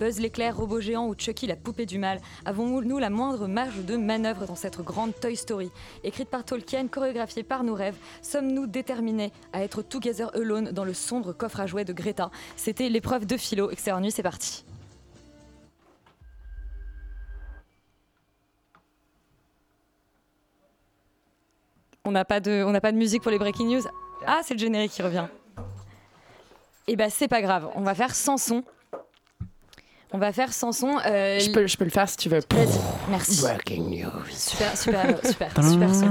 [0.00, 3.98] Buzz l'éclair, robot géant ou Chucky la poupée du mal Avons-nous la moindre marge de
[3.98, 5.70] manœuvre dans cette grande Toy Story?
[6.04, 10.94] Écrite par Tolkien, chorégraphiée par nos rêves, sommes-nous déterminés à être together alone dans le
[10.94, 12.30] sombre coffre à jouets de Greta?
[12.56, 13.70] C'était l'épreuve de philo.
[13.70, 14.64] Extérieur nuit, c'est parti.
[22.06, 23.82] On n'a pas, de, pas de musique pour les breaking news.
[24.26, 25.26] Ah, c'est le générique qui revient.
[26.86, 27.70] Eh ben, c'est pas grave.
[27.74, 28.64] On va faire sans son.
[30.12, 30.96] On va faire sans son.
[31.06, 32.40] euh, Je peux, je peux le faire si tu veux.
[33.10, 33.42] Merci.
[33.42, 34.10] Breaking news.
[34.32, 36.06] Super, super, super, super son.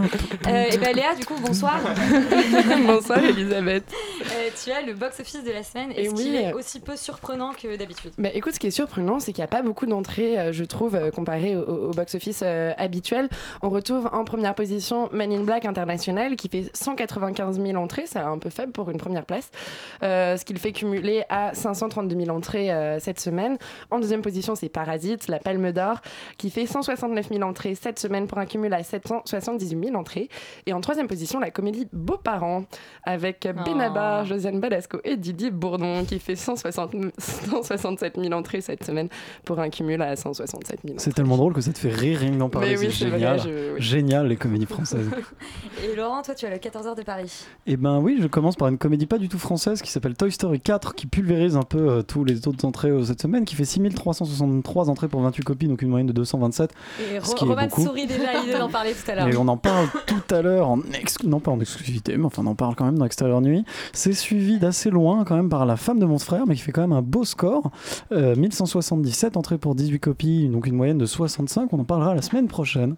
[0.47, 1.81] Euh, et ben Léa, du coup, bonsoir.
[2.87, 3.83] Bonsoir Elisabeth.
[4.21, 5.91] Euh, tu as le box-office de la semaine.
[5.91, 6.37] Et Est-ce qu'il oui.
[6.37, 8.11] est aussi peu surprenant que d'habitude?
[8.17, 10.63] Bah, écoute, ce qui est surprenant, c'est qu'il n'y a pas beaucoup d'entrées, euh, je
[10.63, 13.27] trouve, euh, comparé au, au box-office euh, habituel.
[13.61, 18.19] On retrouve en première position Man in Black International, qui fait 195 000 entrées, c'est
[18.19, 19.49] un peu faible pour une première place,
[20.03, 23.57] euh, ce qui le fait cumuler à 532 000 entrées euh, cette semaine.
[23.91, 26.01] En deuxième position, c'est Parasite, la Palme d'Or,
[26.37, 30.29] qui fait 169 000 entrées cette semaine pour un cumul à 778 000 entrées.
[30.65, 32.65] Et en troisième position, la comédie Beaux-parents,
[33.03, 39.09] avec Benabar, Josiane Badasco et Didier Bourdon, qui fait 160 167 000 entrées cette semaine
[39.45, 42.31] pour un cumul à 167 000 C'est tellement drôle que ça te fait rire rien
[42.31, 42.77] que d'en parler.
[42.77, 43.39] Oui, c'est vrai, génial.
[43.39, 43.81] je- oui.
[43.81, 45.09] Génial, les comédies françaises.
[45.83, 47.45] Et Laurent, toi, tu as le 14h de Paris.
[47.65, 50.31] Eh ben oui, je commence par une comédie pas du tout française qui s'appelle Toy
[50.31, 53.55] Story 4, qui pulvérise un peu euh, tous les autres entrées euh, cette semaine, qui
[53.55, 56.71] fait 6363 entrées pour 28 copies, donc une moyenne de 227.
[56.99, 59.27] Et Ce qui Roman sourit déjà l'idée d'en parler tout à l'heure.
[59.33, 62.41] Et on en parle tout à l'heure, en ex- non pas en exclusivité, mais enfin
[62.45, 63.63] on en parle quand même dans Extérieur Nuit.
[63.93, 66.71] C'est suivi d'assez loin quand même par La femme de mon frère, mais qui fait
[66.71, 67.71] quand même un beau score.
[68.11, 71.71] Euh, 1177 entrées pour 18 copies, donc une moyenne de 65.
[71.73, 72.95] On en parlera la semaine prochaine.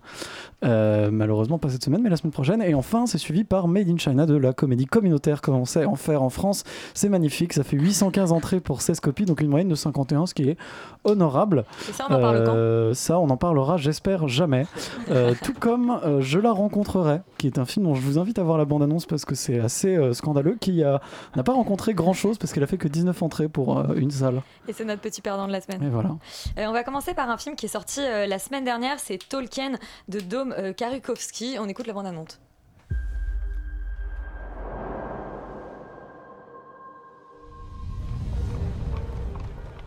[0.64, 2.62] Euh, malheureusement pas cette semaine, mais la semaine prochaine.
[2.62, 5.86] Et enfin, c'est suivi par Made in China de la comédie communautaire comme on sait
[5.86, 6.64] en faire en France.
[6.94, 10.34] C'est magnifique, ça fait 815 entrées pour 16 copies, donc une moyenne de 51, ce
[10.34, 10.58] qui est
[11.04, 11.66] honorable.
[11.90, 14.66] Et ça, on en parle quand Euh, Ça, on en parlera, j'espère, jamais.
[15.10, 18.40] Euh, tout comme euh, Je la rencontrerai, qui est un film dont je vous invite
[18.40, 22.54] à voir la bande-annonce parce que c'est assez scandaleux, qui n'a pas rencontré grand-chose parce
[22.54, 24.42] qu'elle a fait que 19 entrées pour une salle.
[24.68, 25.84] Et c'est notre petit perdant de la semaine.
[25.84, 26.16] Et voilà.
[26.58, 29.74] On va commencer par un film qui est sorti la semaine dernière, c'est Tolkien
[30.08, 31.58] de Dom Karukowski.
[31.60, 32.40] On écoute la bande-annonce.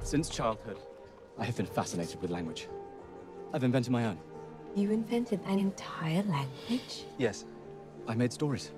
[0.04, 0.76] Since childhood,
[1.38, 2.69] I have been fascinated with language.
[3.54, 4.19] I've invented my own.
[4.76, 7.04] You invented an entire language?
[7.19, 7.47] Yes,
[8.06, 8.70] I made stories,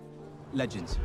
[0.54, 0.98] legends.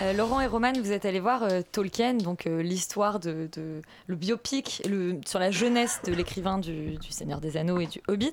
[0.00, 3.82] Euh, Laurent et Roman, vous êtes allés voir euh, Tolkien, donc euh, l'histoire de, de-
[4.06, 8.00] le biopic le, sur la jeunesse de l'écrivain du, du Seigneur des Anneaux et du
[8.08, 8.32] Hobbit.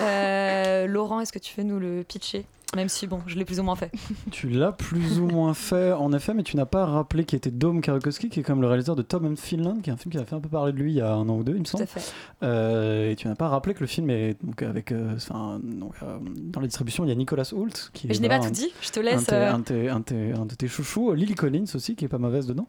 [0.00, 2.46] Euh, Laurent, est-ce que tu veux nous le pitcher?
[2.74, 3.92] Même si bon, je l'ai plus ou moins fait.
[4.30, 7.50] Tu l'as plus ou moins fait, en effet, mais tu n'as pas rappelé qui était
[7.50, 10.10] Dom Karukowski, qui est comme le réalisateur de Tom and Finland, qui est un film
[10.10, 11.52] qui a fait un peu parler de lui il y a un an ou deux,
[11.52, 11.84] il me Tout semble.
[11.84, 12.12] à fait.
[12.42, 15.92] Euh, et tu n'as pas rappelé que le film est donc avec, euh, enfin, donc,
[16.02, 18.50] euh, dans la distribution, il y a Nicolas Hoult qui est je n'ai pas tout
[18.50, 19.30] dit, je te laisse.
[19.30, 22.08] un de tes- un de tes- un de tes chouchous, Lily Collins aussi, qui est
[22.08, 22.66] pas mauvaise dedans.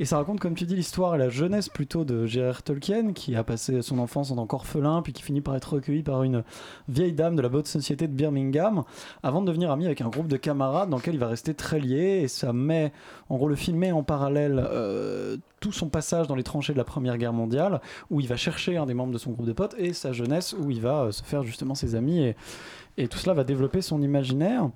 [0.00, 2.62] Et ça raconte, comme tu dis, l'histoire et la jeunesse plutôt de J.R.R.
[2.64, 6.02] Tolkien, qui a passé son enfance en tant qu'orphelin, puis qui finit par être recueilli
[6.02, 6.42] par une
[6.88, 8.82] vieille dame de la haute société de Birmingham,
[9.22, 11.78] avant de devenir ami avec un groupe de camarades dans lequel il va rester très
[11.78, 12.20] lié.
[12.22, 12.92] Et ça met,
[13.28, 16.78] en gros, le film met en parallèle euh, tout son passage dans les tranchées de
[16.78, 17.80] la Première Guerre mondiale,
[18.10, 20.54] où il va chercher un des membres de son groupe de potes, et sa jeunesse,
[20.58, 22.20] où il va euh, se faire justement ses amis.
[22.22, 22.36] Et,
[22.96, 24.70] et tout cela va développer son imaginaire.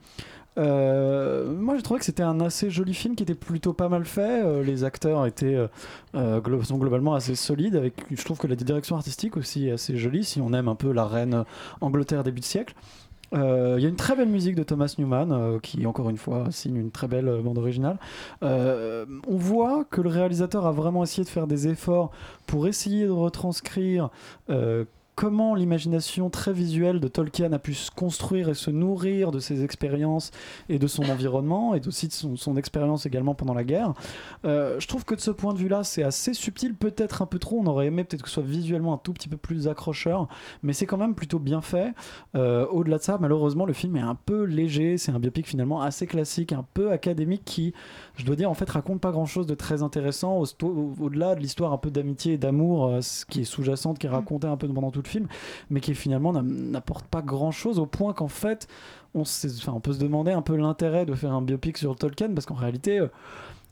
[0.59, 4.05] Euh, moi, j'ai trouvé que c'était un assez joli film qui était plutôt pas mal
[4.05, 4.65] fait.
[4.65, 5.57] Les acteurs étaient
[6.15, 7.77] sont globalement assez solides.
[7.77, 10.75] Avec, je trouve que la direction artistique aussi est assez jolie si on aime un
[10.75, 11.45] peu la reine
[11.81, 12.75] Angleterre début de siècle.
[13.35, 16.17] Euh, Il y a une très belle musique de Thomas Newman euh, qui, encore une
[16.17, 17.99] fois, signe une très belle euh, bande originale.
[18.43, 22.11] On voit que le réalisateur a vraiment essayé de faire des efforts
[22.47, 24.11] pour essayer de retranscrire
[25.19, 29.65] comment l'imagination très visuelle de Tolkien a pu se construire et se nourrir de ses
[29.65, 30.31] expériences
[30.69, 33.95] et de son environnement et aussi de son, expérience également pendant la guerre.
[34.45, 37.41] Euh, je trouve que de ce point de vue-là, c'est assez subtil, peut-être un peu
[37.41, 37.59] trop.
[37.59, 40.29] On aurait aimé peut-être que ce soit visuellement un tout petit peu plus accrocheur,
[40.63, 41.95] mais c'est quand même plutôt bien fait.
[42.37, 44.99] Euh, Au-delà de ça, malheureusement, le film est un peu léger.
[44.99, 47.75] C'est un biopic finalement assez classique, un peu académique qui,
[48.15, 50.39] je dois dire, en fait, raconte pas grand-chose de très intéressant.
[50.41, 54.07] Au- au- Au-delà de l'histoire un peu d'amitié et d'amour, euh, qui est sous-jacente, qui
[54.07, 55.27] est racontée un peu pendant tout film,
[55.71, 58.69] mais qui finalement n'apporte pas grand-chose au point qu'en fait,
[59.15, 59.25] on,
[59.81, 63.01] peut se demander un peu l'intérêt de faire un biopic sur Tolkien parce qu'en réalité.
[63.01, 63.09] euh,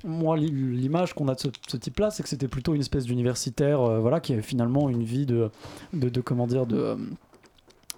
[0.05, 3.81] moi, l'i- l'image qu'on a de ce, type-là, c'est que c'était plutôt une espèce d'universitaire,
[3.81, 5.51] euh, voilà, qui avait finalement une vie de,
[6.25, 6.97] comment dire, de,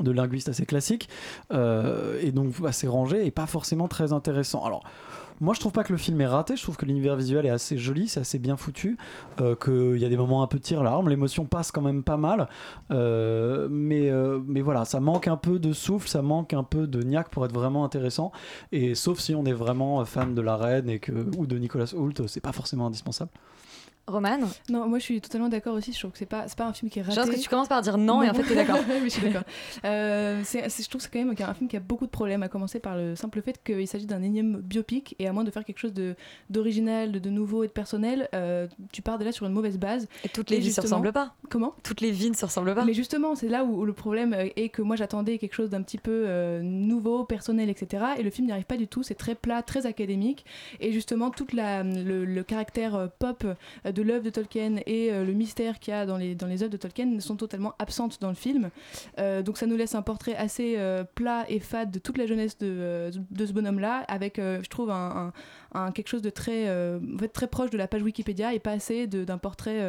[0.01, 1.09] de linguiste assez classique,
[1.53, 4.65] euh, et donc assez rangé et pas forcément très intéressant.
[4.65, 4.85] Alors.
[5.41, 6.57] Moi, je trouve pas que le film est raté.
[6.57, 8.97] Je trouve que l'univers visuel est assez joli, c'est assez bien foutu.
[9.41, 12.17] euh, Qu'il y a des moments un peu tir larme, l'émotion passe quand même pas
[12.17, 12.49] mal.
[12.91, 16.87] euh, mais, euh, mais voilà, ça manque un peu de souffle, ça manque un peu
[16.87, 18.33] de niaque pour être vraiment intéressant.
[18.73, 21.93] Et sauf si on est vraiment fan de la reine et que, ou de Nicolas
[21.95, 23.31] Hoult, c'est pas forcément indispensable.
[24.09, 24.39] Roman
[24.69, 25.93] Non, moi je suis totalement d'accord aussi.
[25.93, 27.21] Je trouve que c'est pas, pas un film qui est Je raté.
[27.21, 28.79] pense que tu commences par dire non et en fait t'es d'accord.
[28.89, 29.43] Oui, je suis d'accord.
[29.85, 32.49] Euh, je trouve que c'est quand même un film qui a beaucoup de problèmes, à
[32.49, 35.65] commencer par le simple fait qu'il s'agit d'un énième biopic et à moins de faire
[35.65, 36.15] quelque chose de-
[36.51, 40.09] d'original, de, de nouveau et de personnel, euh, tu pars déjà sur une mauvaise base.
[40.25, 41.35] Et toutes les vies se ressemblent pas.
[41.51, 41.75] Comment?
[41.83, 42.85] Toutes les vies ne se ressemblent pas.
[42.85, 45.71] Mais justement, c'est là où, où le problème euh, est que moi j'attendais quelque chose
[45.71, 48.05] d'un petit peu euh, nouveau, personnel, etc.
[48.19, 49.03] Et le film n'y arrive pas du tout.
[49.03, 50.45] C'est très plat, très académique.
[50.81, 53.45] Et justement, tout le, le caractère pop
[53.87, 56.47] euh, de l'œuvre de Tolkien et euh, le mystère qu'il y a dans les, dans
[56.47, 58.71] les œuvres de Tolkien sont totalement absentes dans le film.
[59.19, 62.27] Euh, donc ça nous laisse un portrait assez euh, plat et fade de toute la
[62.27, 65.33] jeunesse de, de ce bonhomme-là, avec, je trouve, un,
[65.75, 68.59] un- un- quelque chose de très, en fait, très proche de la page Wikipédia et
[68.61, 69.81] pas assez d'un portrait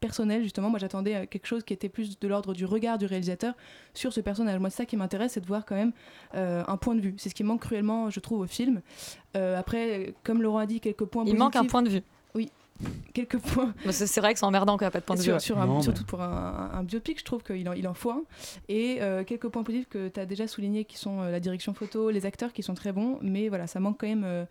[0.00, 0.42] personnel.
[0.42, 3.54] Justement, moi j'attendais quelque chose qui était plus de l'ordre du regard du réalisateur
[3.94, 4.58] sur ce personnage.
[4.60, 5.92] Moi, c'est ça qui m'intéresse, c'est de voir quand même
[6.34, 7.14] euh, un point de vue.
[7.18, 8.80] C'est ce qui manque cruellement, je trouve, au film.
[9.36, 12.02] Euh, après, comme Laurent a dit, quelques points Il manque un point de vue.
[13.14, 13.72] Quelques points.
[13.84, 15.40] Bah, c'est vrai que c'est emmerdant quand il n'y a pas de point de vue.
[15.40, 17.94] Sur, un- Non, mais- surtout pour un, un biopic, je trouve qu'il en, il en
[17.94, 18.22] faut un.
[18.68, 21.74] Et euh, quelques points positifs que tu as déjà soulignés qui sont euh, la direction
[21.74, 24.46] photo, les acteurs qui sont très bons, mais voilà, ça manque quand même.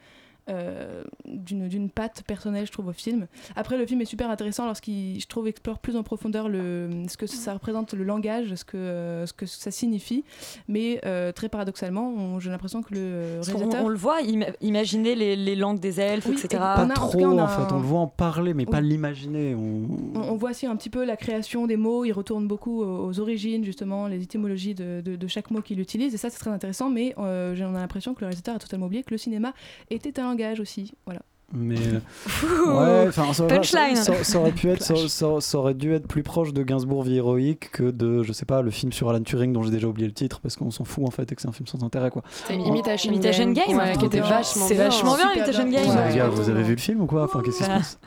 [0.49, 3.27] Euh, d'une patte personnelle je trouve au film.
[3.55, 7.17] Après le film est super intéressant lorsqu'il je trouve explore plus en profondeur le ce
[7.17, 10.23] que ça représente le langage ce que ce que ça signifie.
[10.67, 14.53] Mais euh, très paradoxalement j'ai l'impression que le Parce qu'on- réalisateur on, le voit, ima-
[14.61, 16.47] imaginer les, les langues des elfes, Oui, etc.
[16.53, 17.99] et- Pas On a- en trop cas, on a en fait, un- on le voit
[17.99, 19.55] en parler, mais pas l'imaginer.
[19.55, 19.88] On...
[20.15, 23.07] on, on voit aussi un petit peu la création des mots, il retourne beaucoup aux,
[23.07, 26.39] aux origines, justement, les étymologies de, de- de chaque mot qu'il utilise, et ça c'est
[26.39, 29.11] très intéressant, mais euh, j'ai- on a l'impression que le réalisateur a totalement oublié que
[29.11, 29.53] le cinéma
[29.89, 30.93] était un langage aussi.
[31.05, 31.21] Voilà.
[31.53, 33.95] Mais euh, ouais, ça, Punchline.
[33.95, 36.61] ça, ça- ça aurait pu être, ça, ça- ça aurait dû être plus proche de
[36.61, 39.71] Gainsbourg vie héroïque que de, je sais pas, le film sur Alan Turing dont j'ai
[39.71, 41.65] déjà oublié le titre parce qu'on s'en fout en fait et que c'est un film
[41.65, 42.21] sans intérêt quoi.
[42.49, 44.83] C'est Imitation, Imitation Game, ouais, qui était vachement c'est bien.
[44.83, 45.83] vachement bien, Imitation bien.
[45.85, 45.95] Game.
[45.95, 46.09] Ouais.
[46.09, 47.23] Les gars, vous avez vu le film ou quoi?
[47.23, 47.97] Enfin, qu'est-ce qui se passe?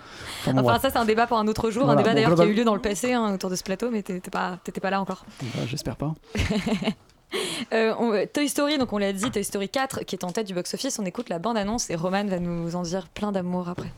[0.42, 0.82] Enfin, bon, Enfin, bref.
[0.82, 2.44] ça, c'est un débat pour un autre jour, Voilà, un débat bon, d'ailleurs qui a
[2.44, 4.90] eu lieu dans le passé hein, autour de ce plateau, mais t'étais pas, t'étais pas
[4.90, 5.24] là encore.
[5.40, 6.12] Bah, J'espère pas.
[7.72, 10.46] Euh, on- Toy Story, donc on l'a dit, Toy Story 4 qui est en tête
[10.46, 10.98] du box-office.
[10.98, 13.92] On écoute la bande-annonce et Roman va nous en dire plein d'amour après.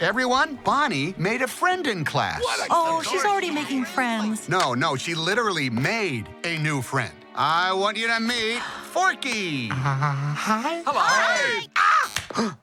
[0.00, 2.40] Everyone, Bonnie made a friend in class.
[2.70, 4.48] Oh, she's already making friends.
[4.48, 7.10] No, no, she literally made a new friend.
[7.36, 8.60] I want you to meet
[8.92, 9.68] Forky.
[9.70, 10.82] hi.
[10.86, 11.00] Hello.
[11.00, 11.68] Hi.
[11.76, 12.56] Ah!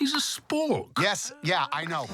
[0.00, 0.88] He's a spook.
[1.00, 2.06] Yes, yeah, I know.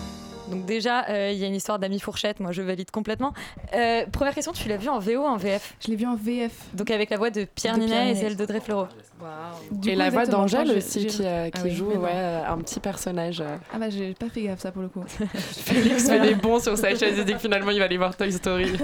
[0.50, 3.32] Donc déjà, euh, il y a une histoire d'amis fourchette, moi je valide complètement.
[3.74, 6.16] Euh, première question, tu l'as vu en VO ou en VF Je l'ai vu en
[6.16, 6.52] VF.
[6.74, 8.86] Donc avec la voix de Pierre De Ninet Pierre et celle d'Audrey Fleurot.
[8.86, 12.10] Et coup, la voix d'Angèle aussi qui, euh, Ah oui, joue ouais,
[12.46, 13.40] un petit personnage.
[13.40, 13.56] euh.
[13.72, 15.02] Ah bah j'ai pas fait gaffe ça pour le coup.
[15.34, 18.14] Félix fait les bons sur sa chaise et dit que finalement il va aller voir
[18.14, 18.72] Toy Story.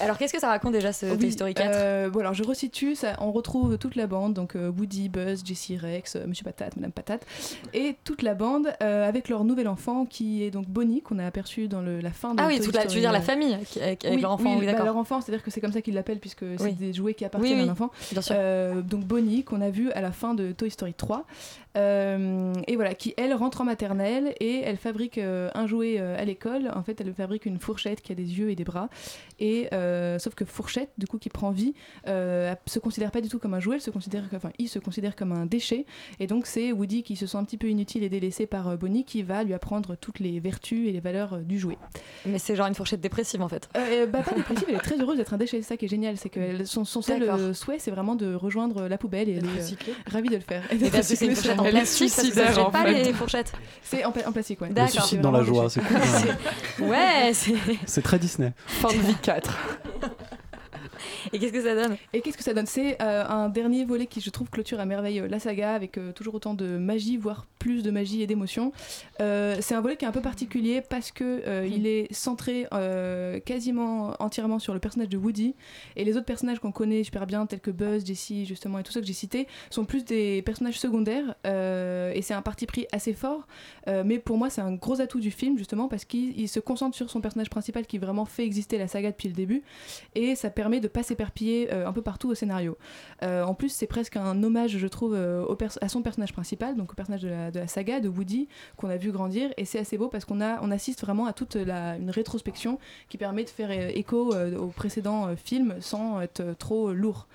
[0.00, 2.44] Alors qu'est-ce que ça raconte déjà ce Oui, Toy Story 4 euh, bon, alors je
[2.44, 6.44] resitue, ça, on retrouve toute la bande, donc euh, Woody, Buzz, Jessie, Rex, euh, Monsieur
[6.44, 7.26] Patate, Madame Patate,
[7.74, 11.26] et toute la bande euh, avec leur nouvel enfant qui est donc Bonnie, qu'on a
[11.26, 13.58] aperçu dans le- la fin de Ah oui, toute la- tu veux dire la famille
[13.66, 14.86] qui- avec, oui, leur enfant, oui, bah, d'accord.
[14.86, 17.60] leur enfant, c'est-à-dire que c'est comme ça qu'ils l'appellent puisque c'est des jouets qui appartiennent
[17.60, 17.90] à un enfant.
[18.12, 18.36] bien sûr.
[18.84, 21.24] Donc Bonnie, qu'on a vu à la fin de Toy Story 3.
[21.78, 26.18] Euh, et voilà, qui elle rentre en maternelle et elle fabrique euh, un jouet euh,
[26.18, 26.70] à l'école.
[26.74, 28.88] En fait, elle fabrique une fourchette qui a des yeux et des bras.
[29.38, 29.68] Et
[30.18, 31.74] sauf que fourchette, du coup, qui prend vie,
[32.06, 33.76] se considère pas du tout comme un jouet.
[33.76, 35.86] Elle se considère, enfin, il se considère comme un déchet.
[36.18, 39.04] Et donc c'est Woody qui se sent un petit peu inutile et délaissé par Bonnie
[39.04, 41.78] qui va lui apprendre toutes les vertus et les valeurs du jouet.
[42.26, 43.68] Mais c'est genre une fourchette dépressive en fait.
[43.76, 45.62] Euh, bah, pas dépressive, elle est très heureuse d'être un déchet.
[45.62, 48.88] C'est ça qui est génial, c'est que son, son seul souhait, c'est vraiment de rejoindre
[48.88, 50.62] la poubelle et elle est euh, ravie de le faire.
[50.72, 52.70] Et parce que c'est une fourchette en Elle est plastique, parce que ça suicidaire, en
[52.70, 53.04] pas fait.
[53.04, 53.52] les fourchettes.
[53.82, 54.68] C'est en, pla- en plastique, ouais.
[54.68, 54.90] Le D'accord.
[54.92, 55.96] suicide C'est dans la joie, c'est cool.
[56.88, 57.54] Ouais, c'est.
[57.86, 58.52] C'est très Disney.
[58.66, 59.58] Fin de vie 4.
[61.32, 62.66] Et qu'est-ce que ça donne Et qu'est-ce que ça donne?
[62.66, 65.98] C'est euh, un dernier volet qui, je trouve, clôture à merveille euh, la saga avec
[65.98, 68.72] euh, toujours autant de magie, voire plus de magie et d'émotion.
[69.20, 72.66] Euh, c'est un volet qui est un peu particulier parce que euh, il est centré
[73.44, 75.54] quasiment entièrement sur le personnage de Woody
[75.96, 78.92] et les autres personnages qu'on connaît super bien, tels que Buzz, Jessie, justement, et tout
[78.92, 83.12] ça que j'ai cité, sont plus des personnages secondaires et c'est un parti pris assez
[83.12, 83.46] fort.
[83.86, 86.96] Mais pour moi, c'est un gros atout du film justement parce qu'il il se concentre
[86.96, 89.62] sur son personnage principal qui vraiment fait exister la saga depuis le début
[90.14, 92.78] et ça permet de pas s'éparpiller euh, un peu partout au scénario.
[93.22, 95.44] Euh, en plus, c'est presque un hommage, je trouve, euh,
[95.80, 99.10] à son personnage principal, donc au personnage de la, saga, de Woody, qu'on a vu
[99.10, 99.50] grandir.
[99.56, 103.44] Et c'est assez beau parce qu'on on assiste vraiment à toute une rétrospection qui permet
[103.44, 107.26] de faire écho aux précédents films sans être trop lourd.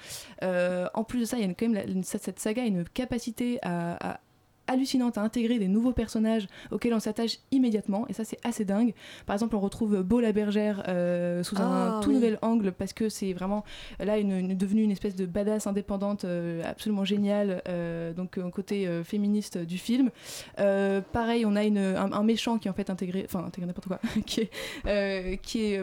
[0.41, 4.19] En plus de ça, y a quand même cette saga a une capacité à
[4.67, 8.93] hallucinante à intégrer des nouveaux personnages auxquels on s'attache immédiatement et ça c'est assez dingue.
[9.25, 12.15] Par exemple on retrouve Beau la bergère euh, sous un Ah, tout oui.
[12.15, 13.63] nouvel angle parce que c'est vraiment
[13.99, 18.49] là une, une- devenue une espèce de badass indépendante euh, absolument géniale euh, donc un
[18.49, 20.09] côté féministe du film.
[20.57, 23.87] Pareil on a une, un, un méchant qui est en fait intégré enfin intégré n'importe
[23.87, 24.41] quoi qui
[24.85, 25.81] est, qui est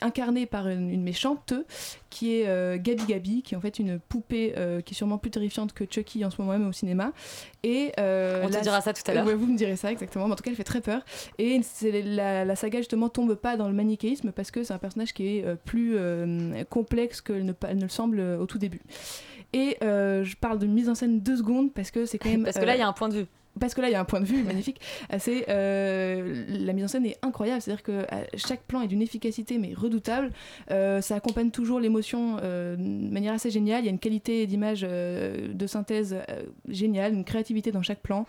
[0.00, 1.52] incarné par une, une méchante
[2.10, 5.72] qui est Gabi Gabi qui est en fait une poupée qui est sûrement plus terrifiante
[5.72, 7.12] que Chucky en ce moment même au cinéma.
[7.64, 9.26] Et euh, On te dira ça tout à l'heure.
[9.26, 10.26] Ouais, vous me direz ça exactement.
[10.26, 11.02] Mais en tout cas, elle fait très peur.
[11.38, 15.12] Et la, la saga justement tombe pas dans le manichéisme parce que c'est un personnage
[15.12, 18.80] qui est euh, plus euh, complexe qu'elle ne, le semble au tout début.
[19.52, 22.44] Et euh, je parle de mise en scène deux secondes parce que c'est quand même.
[22.44, 23.26] Parce que là, il y a un point de vue.
[23.58, 24.80] Parce que là, il y a un point de vue magnifique.
[25.12, 27.60] Euh, C'est euh, la mise en scène est incroyable.
[27.62, 28.04] C'est-à-dire que euh,
[28.36, 30.30] chaque plan est d'une efficacité mais redoutable.
[30.70, 33.82] Euh, ça accompagne toujours l'émotion euh, de manière assez géniale.
[33.82, 36.16] Il y a une qualité d'image, de synthèse
[36.68, 38.26] géniale, une créativité dans chaque plan.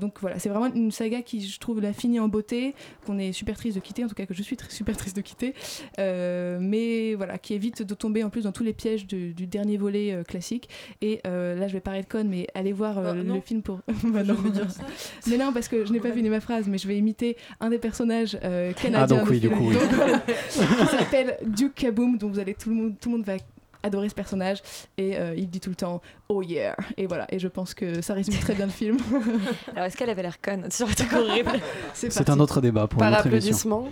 [0.00, 2.74] Donc voilà, c'est vraiment une saga qui, je trouve, l'a finie en beauté,
[3.06, 5.14] qu'on est super triste de quitter, en tout cas que je suis très, super triste
[5.16, 5.54] de quitter,
[5.98, 9.76] mais voilà, qui évite de tomber en plus dans tous les pièges du, du dernier
[9.76, 10.68] volet classique.
[11.02, 13.80] Et là, je vais parler de con, mais allez voir Bah, le film pour.
[14.04, 14.36] Bah, non.
[15.26, 17.70] Mais non, parce que je n'ai pas fini ma phrase, mais je vais imiter un
[17.70, 19.18] des personnages euh, canadiens.
[19.18, 19.76] Ah, donc oui, du coup, oui.
[20.50, 23.34] Qui s'appelle Duke Kaboom, donc vous allez tout le monde, tout le monde va
[23.82, 24.62] adorer ce personnage
[24.96, 28.02] et euh, il dit tout le temps oh yeah et voilà et je pense que
[28.02, 28.96] ça résume très bien le film
[29.74, 30.68] Alors, est-ce qu'elle avait l'air conne?
[31.14, 31.60] Horrible
[31.94, 33.88] C'est un autre débat pour une autre émission.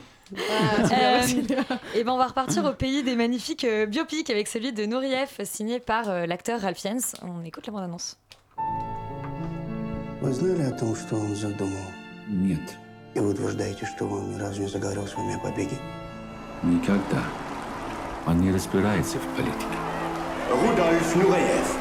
[1.94, 5.40] et ben on va repartir au pays des magnifiques euh, biopics avec celui de Nourieff
[5.44, 7.00] signé par euh, l'acteur Ralph Fiennes.
[7.22, 8.18] On écoute la bande-annonce.
[10.21, 11.85] Вы знали о том, что он задумал?
[12.27, 12.61] Нет,
[13.15, 15.77] И вы утверждаете, что он ни разу не заговорил с вами о побеге?
[16.63, 17.23] никогда.
[18.27, 19.77] Он не разбирается в политике.
[20.51, 21.75] Рудольф Нуреев.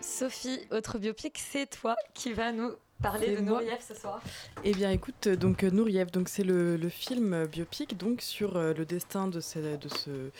[0.00, 2.72] Sophie, autre biopic, c'est toi qui vas nous
[3.02, 3.60] parler C'est de moi.
[3.62, 4.22] Nourieff ce soir.
[4.64, 8.22] Eh bien, écoute, euh, donc euh, Nouriev, donc c'est le, le film euh, biopic donc
[8.22, 10.30] sur euh, le destin de, ce, de, ce,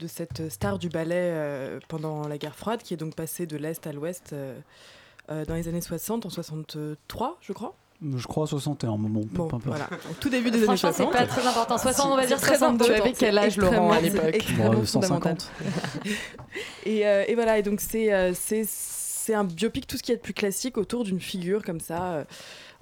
[0.00, 3.56] de cette star du ballet euh, pendant la guerre froide, qui est donc passée de
[3.56, 4.58] l'est à l'ouest euh,
[5.30, 7.74] euh, dans les années 60, en 63, je crois.
[8.16, 11.12] Je crois 61, bon, bon, peu voilà, au tout début des années Franchement, 60.
[11.12, 11.76] c'est pas très important.
[11.76, 12.84] 60, on va dire très 62.
[12.84, 12.94] important.
[12.94, 15.50] Tu avais quel âge, Laurent, à l'époque Bon, euh, 150.
[16.86, 20.12] et, euh, et voilà, et donc c'est euh, c'est c'est un biopic, tout ce qu'il
[20.12, 22.02] y a de plus classique autour d'une figure comme ça.
[22.12, 22.24] euh,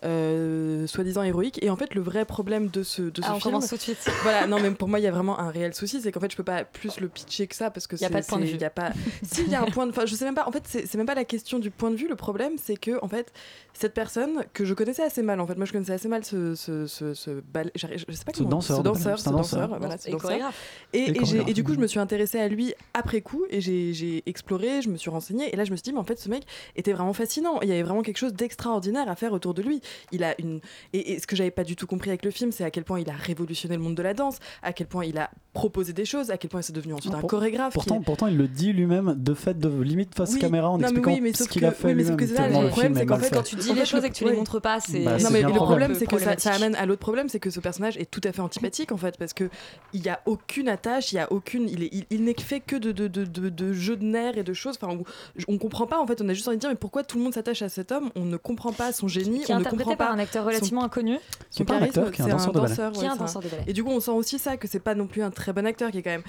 [0.04, 3.40] euh, soi-disant héroïque et en fait le vrai problème de ce, de ce Ah, on
[3.40, 4.08] film commence tout de suite.
[4.22, 6.30] voilà non mais pour moi il y a vraiment un réel souci c'est qu'en fait
[6.30, 8.26] je peux pas plus le pitcher que ça parce que Y a c'est- pas de
[8.26, 8.56] point de vue.
[8.56, 10.46] y a pas si il y a un point de enfin je sais même pas
[10.46, 13.02] en fait c'est même pas la question du point de vue le problème c'est que
[13.02, 13.32] en fait
[13.72, 16.54] cette personne que je connaissais assez mal en fait moi je connaissais assez mal ce
[16.54, 17.42] ce ce, ce
[17.74, 20.52] je sais pas comment danseur ce danseur ce danseur voilà ce Et danseur.
[20.92, 21.48] Et, Et et j'ai- chorégraphe.
[21.48, 24.80] et du coup, je me suis intéressée à lui après coup et j'ai j'ai exploré,
[24.82, 26.44] je me suis renseignée et là, je me suis dit, mais en fait, ce mec
[26.76, 27.60] était vraiment fascinant.
[27.62, 29.80] Il y avait vraiment quelque chose d'extraordinaire à faire autour de lui.
[30.12, 30.60] Il a une
[30.92, 32.84] et, et ce que j'avais pas du tout compris avec le film, c'est à quel
[32.84, 35.92] point il a révolutionné le monde de la danse, à quel point il a proposé
[35.92, 37.72] des choses, à quel point il s'est devenu ensuite un Pour- chorégraphe.
[37.72, 40.38] qui Pourtant, est- pourtant, il le dit lui-même de fait de limite face Oui.
[40.38, 42.16] caméra en Non, mais expliquant oui, mais ce qu'il que- a fait oui, mais sauf
[42.16, 43.34] que c'est ça, le le problème, c'est est qu'en fait, fait.
[43.36, 45.00] Quand tu dis En les fait, choses et que tu les montres pas, c'est.
[45.04, 47.60] Bah, non mais le problème c'est que ça, amène à l'autre problème c'est que ce
[47.60, 49.48] personnage est tout à fait antipathique en fait parce que
[49.92, 52.60] il y a aucune attache il y a aucune il est il, il n'est fait
[52.60, 55.04] que de de, de, de, de jeux de nerfs et de choses enfin on,
[55.52, 57.24] on comprend pas en fait on a juste envie de dire mais pourquoi tout le
[57.24, 58.10] monde s'attache à cet homme?
[58.16, 61.18] On ne comprend pas son génie on ne interprété par un acteur relativement inconnu.
[61.66, 62.74] Pas un charisme, acteur, qui est un c'est danseur de ballet.
[62.74, 63.64] Qui est un c'est danseur de ballet.
[63.66, 65.66] et du coup on sent aussi ça que c'est pas non plus un très bon
[65.66, 66.22] acteur qui est quand même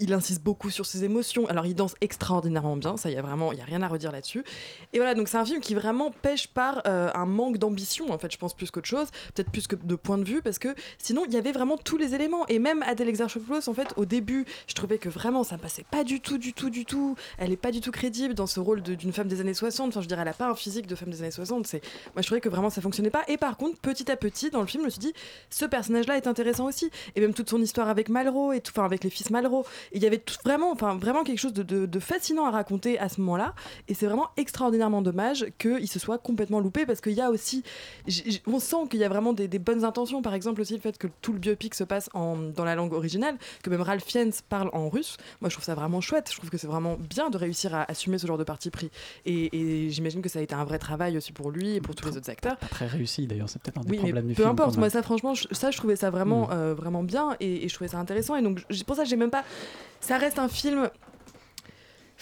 [0.00, 1.46] il insiste beaucoup sur ses émotions.
[1.46, 4.12] Alors, il danse extraordinairement bien, ça, il y a vraiment, y a rien à redire
[4.12, 4.44] là-dessus.
[4.92, 8.18] Et voilà, donc c'est un film qui vraiment pêche par euh, un manque d'ambition, en
[8.18, 10.74] fait, je pense plus qu'autre chose, peut-être plus que de point de vue, parce que
[10.98, 12.46] sinon, il y avait vraiment tous les éléments.
[12.48, 16.04] Et même Adèle Exarchopoulos, en fait, au début, je trouvais que vraiment, ça passait pas
[16.04, 17.16] du tout, du tout, du tout.
[17.38, 19.88] Elle est pas du tout crédible dans ce rôle d'une femme des années 60.
[19.88, 21.66] Enfin, je dirais, elle a pas un physique de femme des années 60.
[21.66, 21.82] C'est,
[22.14, 23.22] moi, je trouvais que vraiment ça fonctionnait pas.
[23.28, 25.12] Et par contre, petit à petit, dans le film, je me suis dit,
[25.50, 26.90] ce personnage-là est intéressant aussi.
[27.16, 29.64] Et même toute son histoire avec Malraux et tout, enfin, avec les fils Malraux.
[29.92, 32.50] Et il y avait tout, vraiment, enfin, vraiment quelque chose de, de- de fascinant à
[32.50, 33.54] raconter à ce moment-là.
[33.88, 37.62] Et c'est vraiment extraordinairement dommage qu'il se soit complètement loupé parce qu'il y a aussi,
[38.46, 40.22] on sent qu'il y a vraiment des, des bonnes intentions.
[40.22, 42.92] Par exemple aussi le fait que tout le biopic se passe en, dans la langue
[42.92, 45.16] originale, que même Ralph Fiennes parle en russe.
[45.40, 46.28] Moi, je trouve ça vraiment chouette.
[46.30, 48.90] Je trouve que c'est vraiment bien de réussir à assumer ce genre de parti pris.
[49.26, 51.94] Et, et j'imagine que ça a été un vrai travail aussi pour lui et pour
[51.94, 52.56] tous les autres acteurs.
[52.58, 54.50] Pas très réussi d'ailleurs, c'est peut-être un des Oui, mais problèmes du peu film.
[54.52, 54.74] importe.
[54.74, 56.50] quand Moi, ça, franchement, je, ça, je trouvais ça vraiment, Mm.
[56.52, 58.36] euh, vraiment bien et, et je trouvais ça intéressant.
[58.36, 59.44] Et donc, pour ça, j'ai même pas.
[60.00, 60.90] Ça reste un film.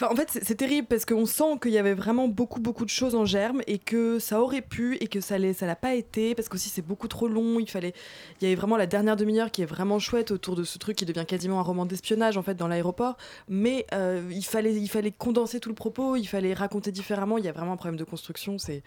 [0.01, 3.15] En fait, c'est terrible parce qu'on sent qu'il y avait vraiment beaucoup, beaucoup de choses
[3.15, 6.71] en germe et que ça aurait pu et que ça l'a pas été parce qu'aussi
[6.71, 7.61] c'est beaucoup trop long.
[7.61, 7.93] Il fallait,
[8.41, 10.97] il y avait vraiment la dernière demi-heure qui est vraiment chouette autour de ce truc
[10.97, 13.17] qui devient quasiment un roman d'espionnage en fait dans l'aéroport.
[13.49, 17.39] Mais euh, il fallait, il fallait condenser tout le propos, il fallait raconter différemment.
[17.39, 18.59] Il y a vraiment un problème de construction.
[18.59, 18.83] C'est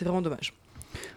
[0.00, 0.54] vraiment dommage.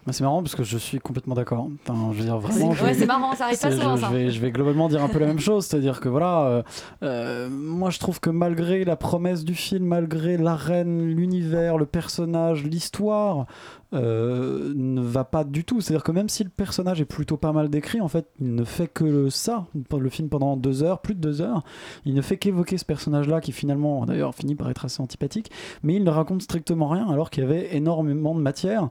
[0.10, 1.68] C'est marrant parce que je suis complètement d'accord.
[1.88, 2.72] Enfin, je veux dire vraiment.
[2.72, 4.08] C'est- je ouais, vais- c'est marrant, ça arrive pas c'est- souvent, je, ça.
[4.10, 6.64] je vais, je vais globalement dire un peu la même chose, c'est-à-dire que voilà, euh,
[7.04, 12.64] euh, moi je trouve que malgré la promesse du film, malgré l'arène, l'univers, le personnage,
[12.64, 13.46] l'histoire,
[13.94, 15.82] euh, ne va pas du tout.
[15.82, 18.64] C'est-à-dire que même si le personnage est plutôt pas mal décrit, en fait, il ne
[18.64, 19.66] fait que ça.
[19.92, 21.64] Le film pendant deux heures, plus de deux heures,
[22.06, 25.52] il ne fait qu'évoquer ce personnage-là qui finalement, d'ailleurs, finit par être assez antipathique,
[25.84, 28.90] mais il ne raconte strictement rien alors qu'il y avait énormément de matière.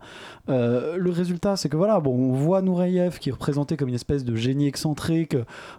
[0.48, 4.24] Euh, le résultat, c'est que voilà, on voit Nureyev qui est représenté comme une espèce
[4.24, 5.36] de génie excentrique,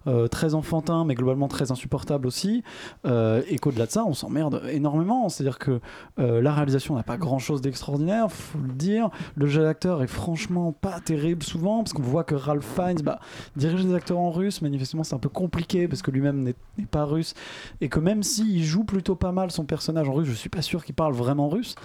[0.08, 2.64] euh, très enfantin, mais globalement très insupportable aussi,
[3.06, 5.30] et qu'au-delà de ça, on s'emmerde énormément.
[5.30, 5.80] C'est-à-dire que
[6.18, 9.11] la réalisation n'a pas grand-chose d'extraordinaire, faut le dire.
[9.36, 13.20] Le jeu d'acteur est franchement pas terrible souvent, parce qu'on voit que Ralph Fiennes bah,
[13.56, 17.06] dirige des acteurs en russe, manifestement c'est un peu compliqué, parce que lui-même n'est pas
[17.06, 17.34] russe,
[17.80, 20.62] et que même s'il joue plutôt pas mal son personnage en russe, je suis pas
[20.62, 21.76] sûr qu'il parle vraiment russe.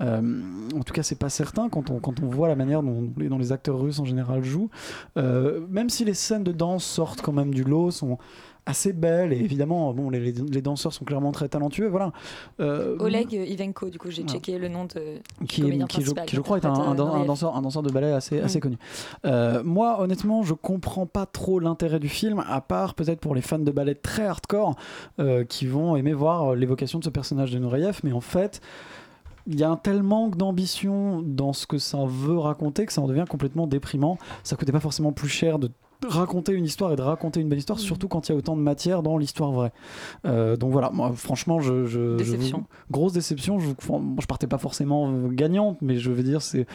[0.00, 0.42] Euh,
[0.74, 3.52] en tout cas, c'est pas certain quand on, voit la manière dont les, dont les
[3.52, 4.70] acteurs russes en général jouent.
[5.16, 8.18] Euh, même si les scènes de danse sortent quand même du lot, sont
[8.66, 12.12] assez belles, et évidemment, bon, les, les- danseurs sont clairement très talentueux, voilà.
[12.58, 14.28] Euh, Oleg Ivenko, du coup, j'ai Ouais.
[14.28, 16.94] checké le nom de qui, comédien est, qui, je, principal, qui, je crois est un,
[16.96, 18.62] danseur, un danseur de ballet assez, assez Mm.
[18.62, 18.76] connu.
[19.24, 23.40] Euh, moi, honnêtement, je comprends pas trop l'intérêt du film, à part peut-être pour les
[23.40, 24.74] fans de ballet très hardcore
[25.20, 28.60] euh, qui vont aimer voir l'évocation de ce personnage de Nureyev, mais en fait.
[29.48, 33.00] Il y a un tel manque d'ambition dans ce que ça veut raconter que ça
[33.00, 34.18] en devient complètement déprimant.
[34.42, 35.70] Ça coûtait pas forcément plus cher de
[36.06, 38.56] raconter une histoire et de raconter une bonne histoire, surtout quand il y a autant
[38.56, 39.72] de matière dans l'histoire vraie.
[40.26, 42.58] Euh, donc voilà, moi franchement, je, je- je Déception.
[42.58, 43.58] vous- grosse déception.
[43.58, 46.66] Je, moi, je partais pas forcément euh, gagnante, mais je veux dire, c'est,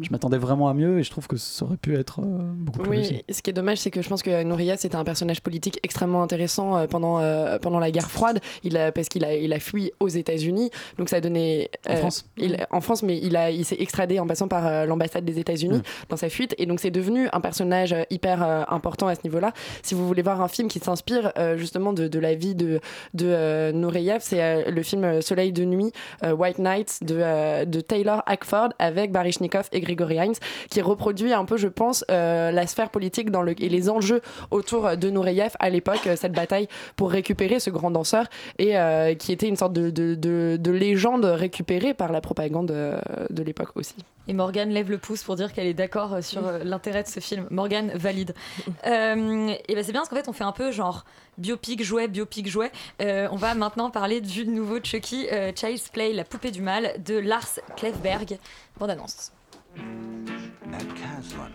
[0.00, 2.80] je, m'attendais vraiment à mieux et je trouve que ça aurait pu être euh, beaucoup
[2.80, 3.14] plus réussi.
[3.28, 5.80] Oui, ce qui est dommage, c'est que je pense que Nouria, c'était un personnage politique
[5.82, 9.52] extrêmement intéressant euh, pendant, euh, pendant la guerre froide, il a, parce qu'il a, il
[9.52, 10.70] a fui aux États-Unis.
[10.98, 11.70] Donc ça a donné.
[11.88, 15.24] En France il, En France, mais il, a, il s'est extradé en passant par l'ambassade
[15.24, 15.82] des États-Unis Mm.
[16.08, 16.54] dans sa fuite.
[16.58, 19.52] Et donc c'est devenu un personnage hyper important à ce niveau-là.
[19.82, 22.80] Si vous voulez voir un film qui s'inspire justement de, de la vie de,
[23.14, 25.92] de Nureyev, c'est le film Soleil de nuit,
[26.22, 30.34] White Night de, de Taylor Hackford avec Baryshnikov et Grigory Hines,
[30.70, 34.20] qui reproduit un peu, je pense, euh, la sphère politique dans le, et les enjeux
[34.50, 38.26] autour de Nureyev à l'époque, euh, cette bataille pour récupérer ce grand danseur
[38.58, 42.68] et euh, qui était une sorte de, de, de- de légende récupérée par la propagande
[42.68, 43.94] de l'époque aussi.
[44.28, 47.46] Et Morgane lève le pouce pour dire qu'elle est d'accord sur l'intérêt de ce film.
[47.50, 48.34] Morgane valide.
[48.86, 51.04] Euh, et ben c'est bien parce qu'en fait on fait un peu genre
[51.38, 52.70] biopic jouet, biopic jouet.
[53.00, 56.92] Euh, on va maintenant parler du nouveau Chucky, euh, Child's Play, la poupée du mal
[57.04, 58.38] de Lars Klevberg.
[58.78, 59.30] Bande annonce.
[59.76, 61.52] At Caslin,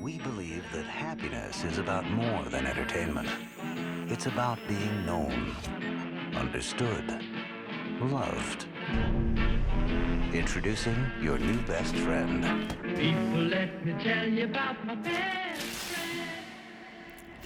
[0.00, 3.28] we believe that happiness is about more than entertainment.
[4.08, 5.54] It's about being known,
[6.34, 7.20] understood,
[8.00, 8.66] loved.
[10.32, 12.42] Introducing your new best friend.
[12.82, 15.85] People, let me tell you about my best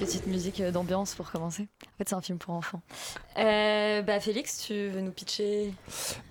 [0.01, 1.69] Petite musique euh, d'ambiance pour commencer.
[1.85, 2.81] En fait c'est un film pour enfants.
[3.39, 5.75] Euh, bah Félix, tu veux nous pitcher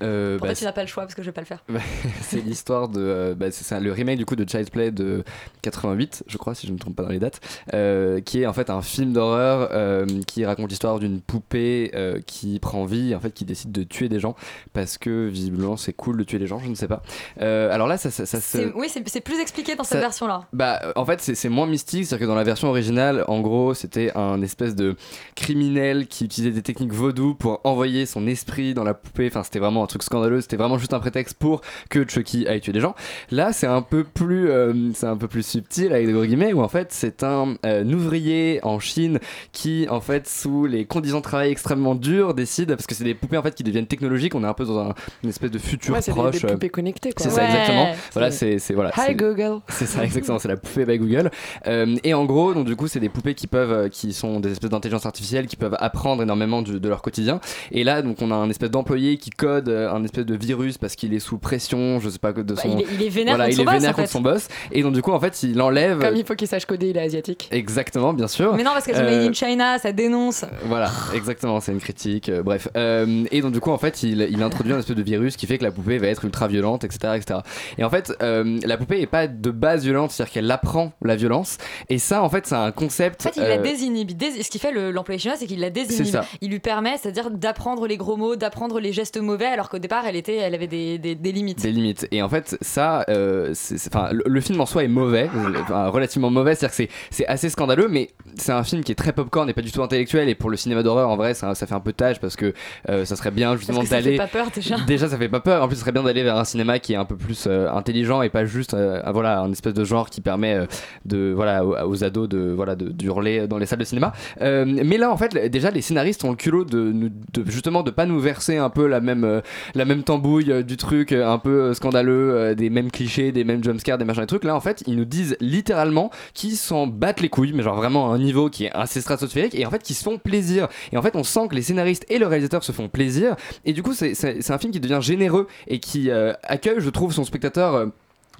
[0.01, 1.45] Euh, En bah, fait tu n'as pas le choix parce que je vais pas le
[1.45, 1.63] faire.
[1.69, 1.79] Bah,
[2.21, 2.99] c'est l'histoire de.
[2.99, 5.23] euh, bah, c'est le remake du coup de Child's Play de
[5.61, 7.41] 88, je crois, si je ne me trompe pas dans les dates,
[7.75, 12.19] euh, qui est en fait un film d'horreur euh, qui raconte l'histoire d'une poupée euh,
[12.25, 14.35] qui prend vie, et, en fait, qui décide de tuer des gens
[14.73, 17.03] parce que visiblement c'est cool de tuer les gens, je ne sais pas.
[17.41, 19.99] Euh, alors là, ça, ça, ça se- C'est- Oui, c'est plus expliqué dans cette Ça-
[19.99, 20.47] version là.
[20.53, 23.58] bah, euh, en fait, c'est moins mystique, c'est-à-dire que dans la version originale, en gros,
[23.73, 24.95] c'était un espèce de
[25.35, 29.27] criminel qui utilisait des techniques vaudou pour envoyer son esprit dans la poupée.
[29.27, 30.41] Enfin, c'était vraiment un truc scandaleux.
[30.41, 32.95] C'était vraiment juste un prétexte pour que Chucky aille tuer des gens.
[33.31, 36.53] Là, c'est un peu plus, euh, c'est un peu plus subtil avec des gros guillemets
[36.53, 39.19] où en fait c'est un euh, ouvrier en Chine
[39.51, 43.13] qui en fait sous les conditions de travail extrêmement dures décide parce que c'est des
[43.15, 44.35] poupées en fait qui deviennent technologiques.
[44.35, 44.93] On est un peu dans un-
[45.23, 46.41] une espèce de futur Ouais, des- proche.
[46.41, 47.13] des euh, poupées connectées.
[47.17, 47.87] C'est ça exactement.
[48.13, 48.89] Voilà, C'est- voilà.
[48.97, 49.61] Hi c'est- Google.
[49.69, 51.31] c'est ça exactement, c'est la poupée by Google.
[51.67, 54.39] Euh, et en gros, donc du coup, c'est des poupées qui peuvent, euh, qui sont
[54.39, 57.39] des espèces d'intelligence artificielle qui peuvent apprendre énormément du- de leur quotidien.
[57.71, 60.77] Et là, donc on a un espèce d'employé qui code euh, un espèce de virus
[60.77, 62.77] parce qu'il est sous pression, je sais pas de Bah, son.
[62.77, 64.21] il est- il est vénère voilà, contre il son est boss, vénère en contre son
[64.21, 64.47] boss.
[64.71, 65.99] Et donc du coup, en fait, il enlève.
[65.99, 67.47] Comme il faut qu'il sache coder, il est asiatique.
[67.51, 68.53] Exactement, bien sûr.
[68.55, 70.43] Mais non, parce sont Euh, made in China, ça dénonce.
[70.65, 72.29] voilà, exactement, c'est une critique.
[72.29, 75.01] euh, bref, Euh, et donc du coup, en fait, il, il introduit un espèce de
[75.03, 77.39] virus qui fait que la poupée va être ultra violente, etc., etc.
[77.77, 81.15] Et en fait, euh, la poupée est pas de base violente, c'est-à-dire qu'elle apprend la
[81.15, 81.57] violence.
[81.89, 83.28] Et ça, en fait, c'est un concept.
[83.33, 84.11] Fait, il la euh, désinhibe.
[84.11, 86.05] Dés- Ce qui fait le- l'employé chinois, c'est qu'il la désinhibe.
[86.11, 86.25] Ça.
[86.41, 90.05] Il lui permet, c'est-à-dire d'apprendre les gros mots, d'apprendre les gestes mauvais, alors qu'au départ,
[90.07, 91.61] elle, était, elle avait des, des- des limites.
[91.61, 92.07] des limites.
[92.11, 93.53] Et en fait, ça, euh,
[93.87, 95.29] enfin, le, le film en soi est mauvais,
[95.61, 99.13] enfin, relativement mauvais, c'est-à-dire que c'est- assez scandaleux, mais c'est un film qui est très
[99.13, 100.29] popcorn et pas du tout intellectuel.
[100.29, 102.53] Et pour le cinéma d'horreur, en vrai, ça, ça fait un peu tâche parce que
[102.89, 104.11] euh, ça serait bien justement que ça d'aller.
[104.11, 104.77] fait pas peur déjà.
[104.87, 105.63] Déjà, ça fait pas peur.
[105.63, 107.69] En plus, ce serait bien d'aller vers un cinéma qui est un peu plus euh,
[107.71, 108.75] intelligent et pas juste,
[109.11, 110.59] voilà, un espèce de genre qui permet
[111.05, 114.13] de, voilà, aux, aux ados de, voilà, de, de dans les salles de cinéma.
[114.41, 117.91] Euh, mais là, en fait, déjà, les scénaristes ont le culot de, de justement de
[117.91, 119.41] pas nous verser un peu la même, euh,
[119.75, 123.97] la même tambouille euh, du truc un peu scandaleux, des mêmes clichés, des mêmes jumpscares,
[123.97, 124.43] des machins, des trucs.
[124.43, 128.11] Là, en fait, ils nous disent littéralement qu'ils s'en battent les couilles, mais genre vraiment
[128.11, 130.67] à un niveau qui est assez stratosphérique et en fait, qu'ils se font plaisir.
[130.91, 133.35] Et en fait, on sent que les scénaristes et le réalisateur se font plaisir.
[133.65, 137.23] Et du coup, c'est- un film qui devient généreux et qui accueille, je trouve, son
[137.23, 137.87] spectateur.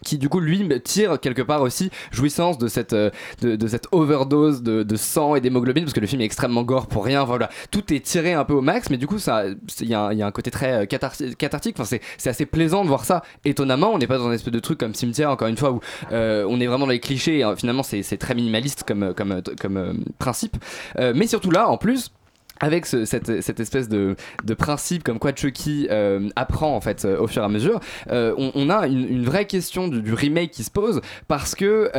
[0.04, 3.10] Qui du coup lui tire quelque part aussi jouissance de cette, euh,
[3.42, 6.88] de, cette overdose de, de sang et d'hémoglobine parce que le film est extrêmement gore
[6.88, 7.50] pour rien voilà.
[7.72, 10.26] Tout est tiré un peu au max mais du coup ça il y, y a
[10.26, 11.76] un côté très euh, catharti- cathartique.
[11.80, 13.24] Enfin, c'est, assez plaisant de voir ça.
[13.46, 15.80] Étonnamment on n'est pas dans un espèce de truc comme cimetière encore une fois où
[16.12, 20.04] euh, on est vraiment dans les clichés euh, finalement c'est, très minimaliste comme, comme, comme
[20.20, 20.58] principe.
[20.98, 22.12] Mais surtout là en plus
[22.60, 24.16] avec ce- cette, espèce de,
[24.58, 27.80] principe comme quoi Chucky euh, apprend en fait euh, au fur et à mesure,
[28.12, 31.90] euh, on, a une, vraie question du, remake qui se pose parce que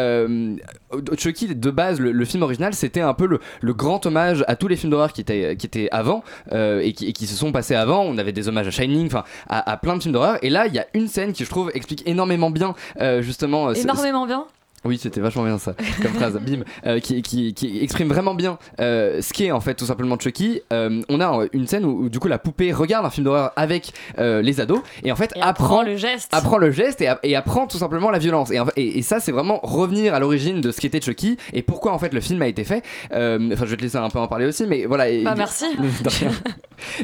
[1.17, 4.77] Chucky de base le, film original c'était un peu le, grand hommage à tous les
[4.77, 8.03] films d'horreur qui étaient, avant et, qui, se sont passés avant.
[8.03, 10.39] On avait des hommages à Shining, enfin à, à plein de films d'horreur.
[10.43, 12.75] Et là il y a une scène qui je trouve explique énormément bien
[13.21, 13.73] justement.
[13.73, 14.47] Énormément bien.
[14.85, 18.59] Oui, c'était vachement bien ça, comme phrase, bim, euh, qui, qui, qui exprime vraiment bien
[18.81, 20.61] euh, ce qu'est en fait tout simplement Chucky.
[20.73, 23.53] Euh, on a une scène où, où, du coup la poupée regarde un film d'horreur
[23.57, 26.33] avec les ados et en fait Et apprend, apprend le geste.
[26.33, 28.51] apprend le geste et, a- et apprend tout simplement la violence.
[28.77, 32.13] Et, ça, c'est vraiment revenir à l'origine de ce qu'était Chucky et pourquoi en fait
[32.15, 32.83] le film a été fait.
[33.11, 35.05] Enfin, je vais te laisser un peu en parler aussi, mais voilà.
[35.23, 35.67] Bah, merci.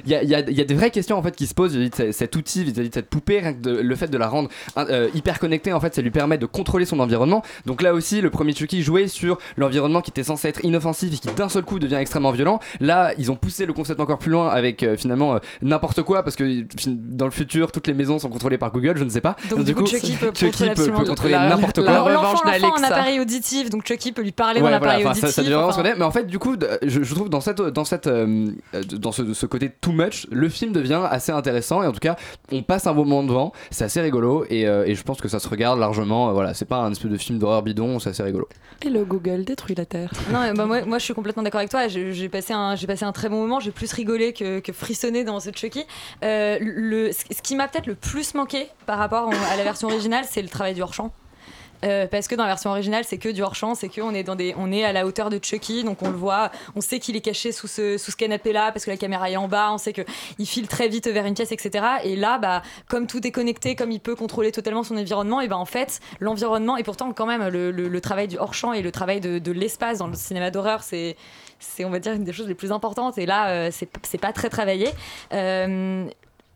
[0.07, 1.47] Il y a, il y a- il y a des vraies questions en fait qui
[1.47, 3.95] se posent vis-à-vis de ce- cet outil, vis-à-vis de cette poupée, rien que de- le
[3.95, 4.49] fait de la rendre
[5.15, 7.43] hyper connectée en fait, ça lui permet de contrôler son environnement.
[7.67, 11.17] Donc là aussi, le premier Chucky jouait sur l'environnement qui était censé être inoffensif et
[11.19, 12.61] qui d'un seul coup devient extrêmement violent.
[12.81, 16.23] Là, ils ont poussé le concept encore plus loin avec euh, finalement euh, n'importe quoi
[16.23, 19.21] parce que dans le futur, toutes les maisons sont contrôlées par Google, je ne sais
[19.21, 19.37] pas.
[19.51, 21.07] Donc, du coup, Chucky peut contrôler absolument tout.
[21.07, 22.13] contrôler La- n'importe la quoi.
[22.13, 25.29] L'enfant l'enfant a un appareil auditif, donc Chucky peut lui parler dans l'appareil voilà, auditif.
[25.29, 25.77] ça, ça devient vraiment enfin.
[25.79, 25.99] ce qu'on est.
[25.99, 28.47] Mais en fait, du coup, je, je trouve dans cette, dans cette, euh,
[28.93, 32.17] dans ce, ce côté too much, le film devient assez intéressant et en tout cas,
[32.53, 33.53] on passe un beau moment devant.
[33.71, 36.33] C'est assez rigolo et, euh, et je pense que ça se regarde largement.
[36.33, 38.49] voilà, c'est pas un espèce de film d'horreur bidon, c'est assez rigolo.
[38.85, 40.11] Hello Google, détruis la Terre.
[40.33, 41.89] Non, mais bah, moi, moi, je suis complètement d'accord avec toi.
[41.89, 43.61] J'ai passé, un, j'ai passé un très bon moment.
[43.61, 45.85] J'ai plus rigolé que, que frissonné dans ce Chucky.
[46.25, 49.89] Euh, le, ce ce qui m'a peut-être le plus manqué par rapport à la version
[49.89, 51.13] originale, c'est le travail du hors-champ.
[51.85, 54.35] Euh, parce que dans la version originale, c'est que du hors-champ, c'est qu'on est, dans
[54.35, 57.17] des, on est à la hauteur de Chucky, donc on le voit, on sait qu'il
[57.17, 59.79] est caché sous ce, sous ce canapé-là, parce que la caméra est en bas, on
[59.79, 61.85] sait qu'il file très vite vers une pièce, etc.
[62.05, 65.49] Et là, bah, comme tout est connecté, comme il peut contrôler totalement son environnement, et
[65.49, 69.21] ben en fait, l'environnement, et pourtant quand même, le, travail du hors-champ et le travail
[69.21, 71.17] de, l'espace dans le cinéma d'horreur, c'est
[71.59, 74.33] c'est on va dire une des choses les plus importantes et là euh, c'est pas
[74.35, 74.91] très travaillé
[75.33, 76.07] Euh,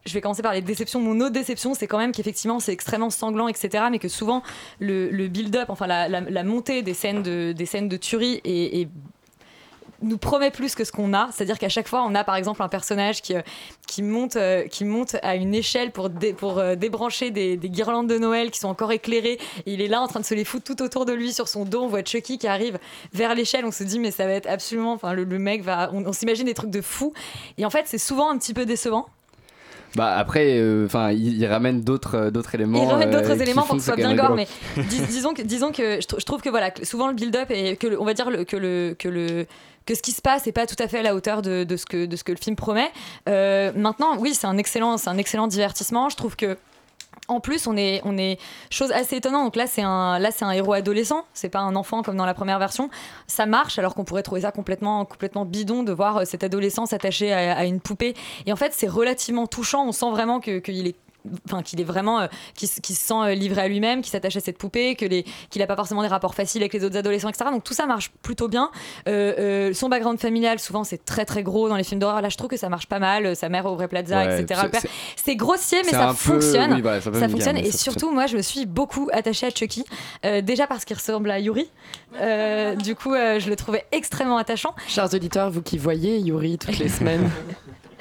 [0.07, 1.01] je vais commencer par les déceptions.
[1.01, 3.85] Mon autre déception, c'est quand même qu'effectivement, c'est extrêmement sanglant, etc.
[3.91, 4.43] Mais que souvent,
[4.79, 8.41] le, build-up, enfin la, montée des scènes de, des scènes de tuerie
[10.03, 11.29] nous promet plus que ce qu'on a.
[11.33, 13.43] C'est-à-dire qu'à chaque fois, on a par exemple un personnage qui, euh,
[13.87, 18.09] qui, monte, euh, qui monte à une échelle pour, pour euh, débrancher des, des guirlandes
[18.09, 19.39] de Noël qui sont encore éclairées.
[19.67, 21.65] Il est là en train de se les foutre tout autour de lui sur son
[21.65, 21.83] dos.
[21.83, 22.79] On voit Chucky qui arrive
[23.13, 23.65] vers l'échelle.
[23.65, 24.93] On se dit, mais ça va être absolument.
[24.93, 25.91] Enfin, le, le mec va.
[25.93, 27.13] On, on s'imagine des trucs de fou.
[27.59, 29.07] Et en fait, c'est souvent un petit peu décevant.
[29.97, 32.83] Bah après, euh, enfin, il, il ramène d'autres euh, d'autres éléments.
[32.83, 34.47] Il euh, d'autres qui éléments pour que ce soit bien gore, mais
[34.89, 37.77] dis- disons que, disons que je, trou- je trouve que voilà, souvent le build-up et
[37.77, 39.47] que le- on va dire le- que le que le
[39.87, 41.77] que ce qui se passe n'est pas tout à fait à la hauteur de, de
[41.77, 42.91] ce que de ce que le film promet.
[43.29, 46.09] Euh, maintenant, oui, c'est un excellent c'est un excellent divertissement.
[46.09, 46.57] Je trouve que
[47.31, 48.39] en plus, on est, on est
[48.71, 49.45] chose assez étonnante.
[49.45, 51.25] Donc là, c'est un, là, c'est un héros adolescent.
[51.33, 52.91] C'est pas un enfant comme dans la première version.
[53.27, 56.87] Ça marche, alors qu'on pourrait trouver ça complètement, complètement bidon de voir euh, cet adolescent
[56.87, 58.15] s'attacher à, une poupée.
[58.47, 59.87] Et en fait, c'est relativement touchant.
[59.87, 60.97] On sent vraiment que qu'il est
[61.47, 64.41] Enfin, qu'il est vraiment, euh, qu'il se- sent euh, livré à lui-même, qu'il s'attache à
[64.41, 67.29] cette poupée, que les, qu'il n'a pas forcément des rapports faciles avec les autres adolescents,
[67.29, 67.51] etc.
[67.53, 68.71] Donc tout ça marche plutôt bien.
[69.09, 72.21] Euh, euh, son background familial, souvent, c'est très très gros dans les films d'horreur.
[72.23, 73.27] Là, je trouve que ça marche pas mal.
[73.27, 74.63] Euh, Sa mère au vrai plaza, Ouais, etc.
[75.17, 76.73] c'est- grossier, mais c'est ça peu- fonctionne.
[76.75, 77.57] oui, voilà, ça fonctionne.
[77.59, 79.85] Et ça surtout, moi, je me suis beaucoup attachée à Chucky.
[80.25, 81.71] Euh, déjà parce qu'il ressemble à Yuri.
[82.17, 84.75] Euh, du coup, euh, je le trouvais extrêmement attachant.
[84.89, 87.31] Chers auditeurs, vous qui voyez Yuri toutes les semaines.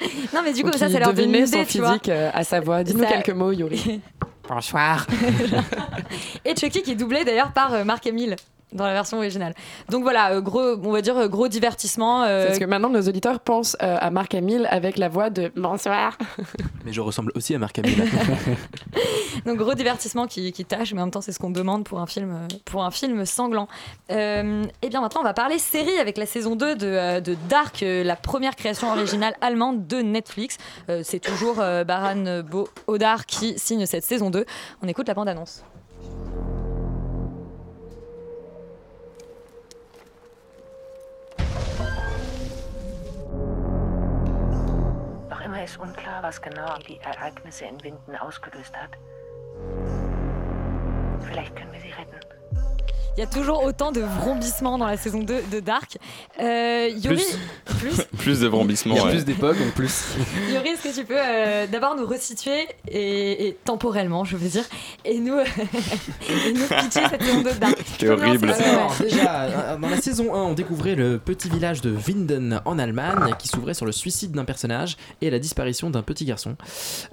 [0.34, 1.88] Non, mais du ou coup, ça, ça leur donne une idée, son tu vois.
[1.90, 2.82] physique euh, à sa voix.
[2.82, 4.00] Dis-nous Ça- quelques mots, Yuri.
[4.48, 5.06] Bonsoir.
[6.44, 8.36] Et Chucky qui est doublé d'ailleurs par euh, Mark Hamill
[8.72, 9.54] dans la version originale.
[9.88, 12.22] Donc voilà, euh, gros, on va dire euh, gros divertissement.
[12.24, 15.50] euh, Parce que maintenant, nos auditeurs pensent euh, à Marc Hamill avec la voix de
[15.56, 16.16] Bonsoir.
[16.84, 18.04] Mais je ressemble aussi à Marc Hamill.
[19.46, 22.00] Donc gros divertissement qui, qui tâche, mais en même temps c'est ce qu'on demande pour
[22.00, 23.68] un film, euh, pour un film sanglant.
[24.10, 27.36] Euh, et bien maintenant on va parler série avec la saison 2 de, euh, de
[27.48, 30.58] Dark, euh, la première création originale allemande de Netflix.
[30.88, 34.44] Euh, c'est toujours euh, Baran Bo Odar qui signe cette saison 2.
[34.82, 35.62] On écoute la bande-annonce.
[45.70, 48.90] Ist unklar, was genau die Ereignisse in Winden ausgelöst hat.
[51.20, 52.39] Vielleicht können wir sie retten.
[53.16, 55.98] Il y a toujours autant de vrombissements dans la saison 2 de Dark.
[56.40, 57.22] Euh, Yuri,
[57.78, 58.02] plus.
[58.18, 58.94] Plus de vrombissements.
[58.94, 59.10] Il y a ouais.
[59.10, 60.14] plus d'époques en plus.
[60.50, 64.64] Yuri, est-ce que tu peux euh, d'abord nous resituer et, et temporellement, je veux dire,
[65.04, 68.52] et nous, et nous pitcher cette saison 2 de Dark C'est horrible.
[68.52, 72.78] Alors, déjà, euh, dans la saison 1, on découvrait le petit village de Winden en
[72.78, 76.56] Allemagne qui s'ouvrait sur le suicide d'un personnage et la disparition d'un petit garçon.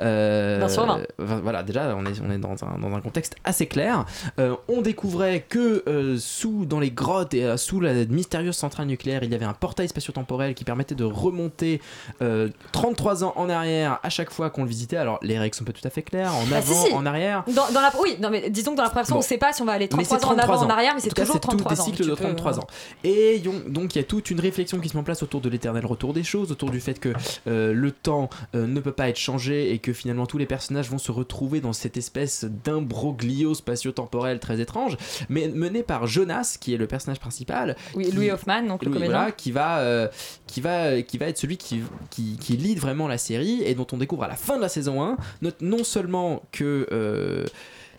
[0.02, 4.06] Euh, euh, Voilà, déjà, on est, on est dans, un, dans un contexte assez clair.
[4.40, 8.88] Euh, on découvrait que euh, sous, dans les grottes et euh, sous la mystérieuse centrale
[8.88, 11.82] nucléaire, il y avait un portail spatio-temporel qui permettait de remonter
[12.22, 14.98] euh, 33 ans en arrière à chaque fois qu'on le visitait.
[14.98, 16.94] Alors, les règles sont pas tout à fait claires, en Bah, si, avant, si.
[16.94, 17.44] en arrière.
[17.48, 19.16] Dans, dans la, oui, non, mais disons que dans la première Bon.
[19.16, 20.64] on ne sait pas si on va aller Mais 33 c'est ans en 33 avant,
[20.64, 20.70] en ans.
[20.72, 21.84] arrière, mais En c'est toujours c'est tout 33 des ans.
[21.86, 22.68] cycles de peux, 33 euh, ans.
[23.04, 25.50] Et donc il y a toute une réflexion qui se met en place autour de
[25.50, 27.14] l'éternel retour des choses, autour du fait que
[27.48, 30.90] euh, le temps euh, ne peut pas être changé et que finalement tous les personnages
[30.90, 34.98] vont se retrouver dans cette espèce d'imbroglio spatio-temporel très étrange,
[35.30, 37.76] mais mené par Jonas, qui est le personnage principal.
[37.96, 39.16] Oui, qui- Louis Hoffman, donc le comédien.
[39.18, 40.08] voilà, qui va, euh,
[40.48, 43.88] qui, va, qui va être celui qui, qui, qui lead vraiment la série et dont
[43.92, 47.46] on découvre à la fin de la saison 1 not- non seulement que euh,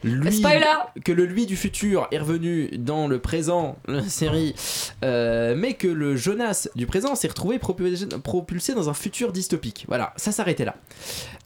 [0.05, 0.65] lui, Spoiler
[1.05, 4.55] que le lui du futur est revenu dans le présent la série,
[5.05, 9.87] euh, mais que le Jonas du présent s'est retrouvé propulsé, propulsé dans un futur dystopique.
[9.89, 10.77] Voilà, ça s'arrêtait là.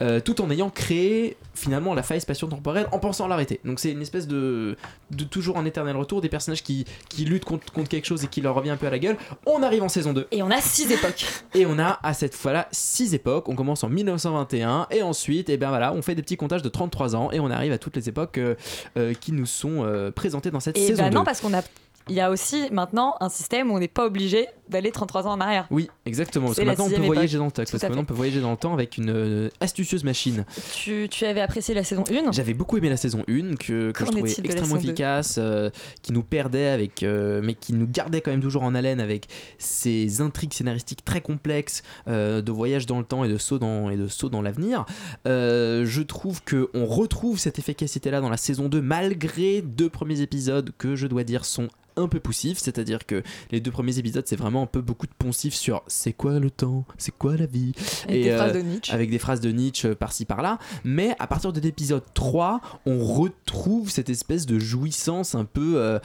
[0.03, 3.61] Euh, tout en ayant créé finalement la faille spatio-temporelle en pensant l'arrêter.
[3.65, 4.77] Donc c'est une espèce de,
[5.11, 8.27] de toujours un éternel retour des personnages qui, qui luttent contre, contre quelque chose et
[8.27, 9.17] qui leur revient un peu à la gueule.
[9.47, 10.29] On arrive en saison 2.
[10.33, 11.25] Et on a six époques.
[11.55, 13.49] Et on a à cette fois-là six époques.
[13.49, 16.69] On commence en 1921 et ensuite, et ben voilà, on fait des petits comptages de
[16.69, 18.55] 33 ans et on arrive à toutes les époques euh,
[18.97, 21.15] euh, qui nous sont euh, présentées dans cette Et saison bah 2.
[21.15, 21.63] non, parce qu'on a.
[22.09, 25.33] Il y a aussi maintenant un système où on n'est pas obligé d'aller 33 ans
[25.33, 25.67] en arrière.
[25.71, 26.47] Oui, exactement.
[26.47, 27.63] Parce que maintenant on peut voyager dans le temps.
[27.63, 30.45] Parce que maintenant on peut voyager dans le temps avec une euh, astucieuse machine.
[30.75, 34.05] Tu, tu avais apprécié la saison 1 J'avais beaucoup aimé la saison 1 que, que
[34.05, 35.71] je trouvais extrêmement efficace, euh,
[36.03, 39.29] qui nous perdait avec, euh, mais qui nous gardait quand même toujours en haleine avec
[39.59, 43.97] ses intrigues scénaristiques très complexes de voyage dans le temps et de saut dans, et
[43.97, 44.85] de saut dans l'avenir.
[45.27, 50.21] Je trouve que on retrouve cette efficacité là dans la saison 2 malgré deux premiers
[50.21, 54.25] épisodes que je dois dire sont un peu poussifs, c'est-à-dire que les deux premiers épisodes
[54.27, 57.47] c'est vraiment un peu beaucoup de poncifs sur c'est quoi le temps, c'est quoi la
[57.47, 57.73] vie?
[58.09, 58.93] Avec des phrases de Nietzsche.
[58.95, 63.05] avec des phrases de Nietzsche euh, par-ci par-là, mais à partir de l'épisode 3, on
[63.05, 65.99] retrouve cette espèce de jouissance un peu euh,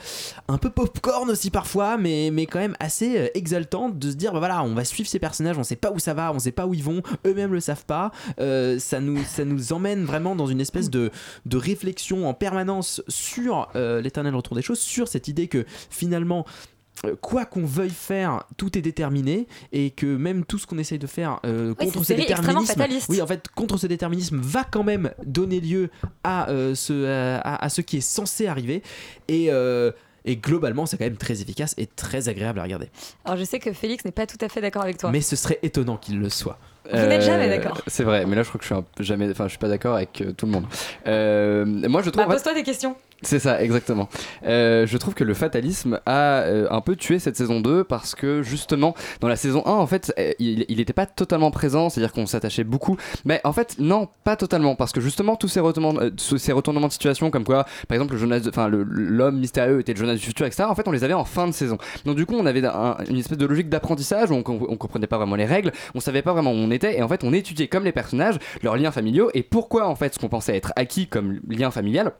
[0.48, 4.32] un peu popcorn aussi parfois, mais, mais quand même assez euh, exaltante de se dire
[4.32, 6.52] bah voilà, on va suivre ces personnages, on sait pas où ça va, on sait
[6.52, 10.34] pas où ils vont, eux-mêmes le savent pas, Euh, ça, nous, ça nous emmène vraiment
[10.36, 11.10] dans une espèce de,
[11.46, 16.44] de réflexion en permanence sur euh, l'éternel retour des choses, sur cette idée que finalement
[16.46, 16.77] euh,
[17.20, 21.06] quoi qu'on veuille faire, tout est déterminé et que même tout ce qu'on essaye de
[21.06, 25.10] faire euh, Oui, contre ce déterminisme, oui, en fait, contre ce déterminisme va quand même
[25.24, 25.90] donner lieu
[26.24, 28.82] à euh, ce à, ce qui est censé arriver
[29.28, 29.92] et euh,
[30.24, 32.90] et globalement, c'est quand même très efficace et très agréable à regarder.
[33.24, 35.10] Alors je sais que Félix n'est pas tout à fait d'accord avec toi.
[35.10, 36.58] Mais ce serait étonnant qu'il le soit.
[36.92, 37.80] n'êtes jamais d'accord.
[37.86, 39.68] C'est vrai, mais là je crois que je suis un jamais, enfin je suis pas
[39.68, 40.66] d'accord avec euh, tout le monde.
[41.06, 42.26] Euh, moi je trouve.
[42.26, 42.94] Bah, pose-toi des questions.
[43.22, 44.08] C'est ça, exactement.
[44.46, 48.14] Euh, je trouve que le fatalisme a euh, un peu tué cette saison 2 parce
[48.14, 52.12] que justement, dans la saison 1, en fait, euh, il n'était pas totalement présent, c'est-à-dire
[52.12, 52.96] qu'on s'attachait beaucoup.
[53.24, 57.42] Mais en fait, non, pas totalement, parce que justement, tous ces retournements, de situation, comme
[57.42, 60.64] quoi, par exemple, le l'homme mystérieux était le Jonas du futur, etc.
[60.68, 61.76] En fait, on les avait en fin de saison.
[62.04, 65.08] Donc du coup, on avait un- une espèce de logique d'apprentissage où on, on comprenait
[65.08, 67.32] pas vraiment les règles, on savait pas vraiment où on était, et en fait, on
[67.32, 70.72] étudiait comme les personnages leurs liens familiaux et pourquoi en fait ce qu'on pensait être
[70.76, 72.12] acquis comme lien familial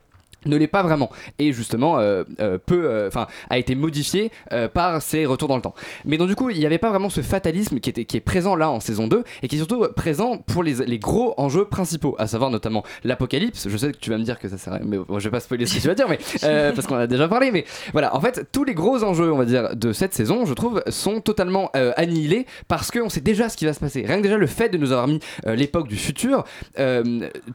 [0.45, 1.09] ne l'est pas vraiment.
[1.37, 4.31] Et justement euh, euh, peu euh, enfin a été modifié
[4.73, 5.73] par ces retours dans le temps.
[6.05, 8.21] Mais donc du coup il n'y avait pas vraiment ce fatalisme qui était qui est
[8.21, 11.65] présent là en saison 2 et qui est surtout présent pour les, les gros enjeux
[11.65, 13.67] principaux à savoir notamment l'apocalypse.
[13.69, 15.25] Je sais que tu vas me dire que ça sert à rien mais bon, je
[15.25, 16.19] vais pas spoiler ce que tu vas dire mais
[16.73, 18.15] parce qu'on en a déjà parlé mais voilà.
[18.15, 21.21] En fait tous les gros enjeux on va dire de cette saison je trouve sont
[21.21, 24.03] totalement annihilés parce qu'on sait déjà ce qui va se passer.
[24.05, 26.43] Rien que déjà le fait de nous avoir mis l'époque du futur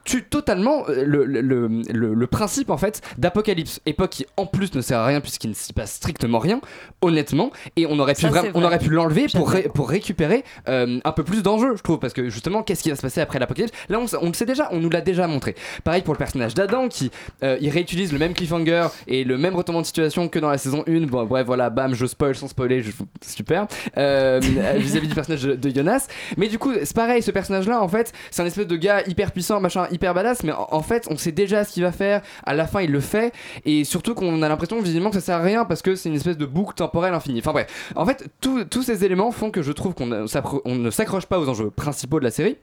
[0.03, 3.79] tue totalement le, le, le, le- le principe en fait d'apocalypse.
[3.85, 6.59] Époque qui en plus ne sert à rien puisqu'il ne s'y passe strictement rien
[7.01, 7.51] honnêtement.
[7.75, 9.73] Et on aurait pu Ça, on aurait pu l'enlever pour, ré- d'accord.
[9.73, 11.99] pour récupérer euh, un peu plus d'enjeux je trouve.
[11.99, 13.71] Parce que justement qu'est-ce qui va se passer après l'apocalypse?
[13.89, 15.55] Là on, s- on le sait déjà on nous l'a déjà montré.
[15.83, 17.11] Pareil pour le personnage d'Adam qui
[17.43, 20.57] euh, il réutilise le même cliffhanger et le même retournement de situation que dans la
[20.57, 22.91] saison 1 bon bref voilà bam je spoil sans spoiler je-
[23.25, 23.67] super.
[23.97, 24.39] Euh,
[24.77, 26.07] vis-à-vis du personnage de, de Jonas.
[26.37, 29.01] Mais du coup c'est pareil ce personnage là en fait c'est un espèce de gars
[29.07, 31.91] hyper puissant machin hyper badass mais en, en fait on sait déjà ce qu'il va
[31.91, 33.33] faire à la fin il le fait.
[33.65, 36.15] Et surtout qu'on a l'impression visiblement que ça sert à rien parce que c'est une
[36.15, 37.39] espèce de boucle temporelle infinie.
[37.39, 37.91] Enfin bref.
[37.95, 40.11] En fait tous- ces éléments font que je trouve qu'on
[40.65, 42.57] on ne s'accroche pas aux enjeux principaux de la série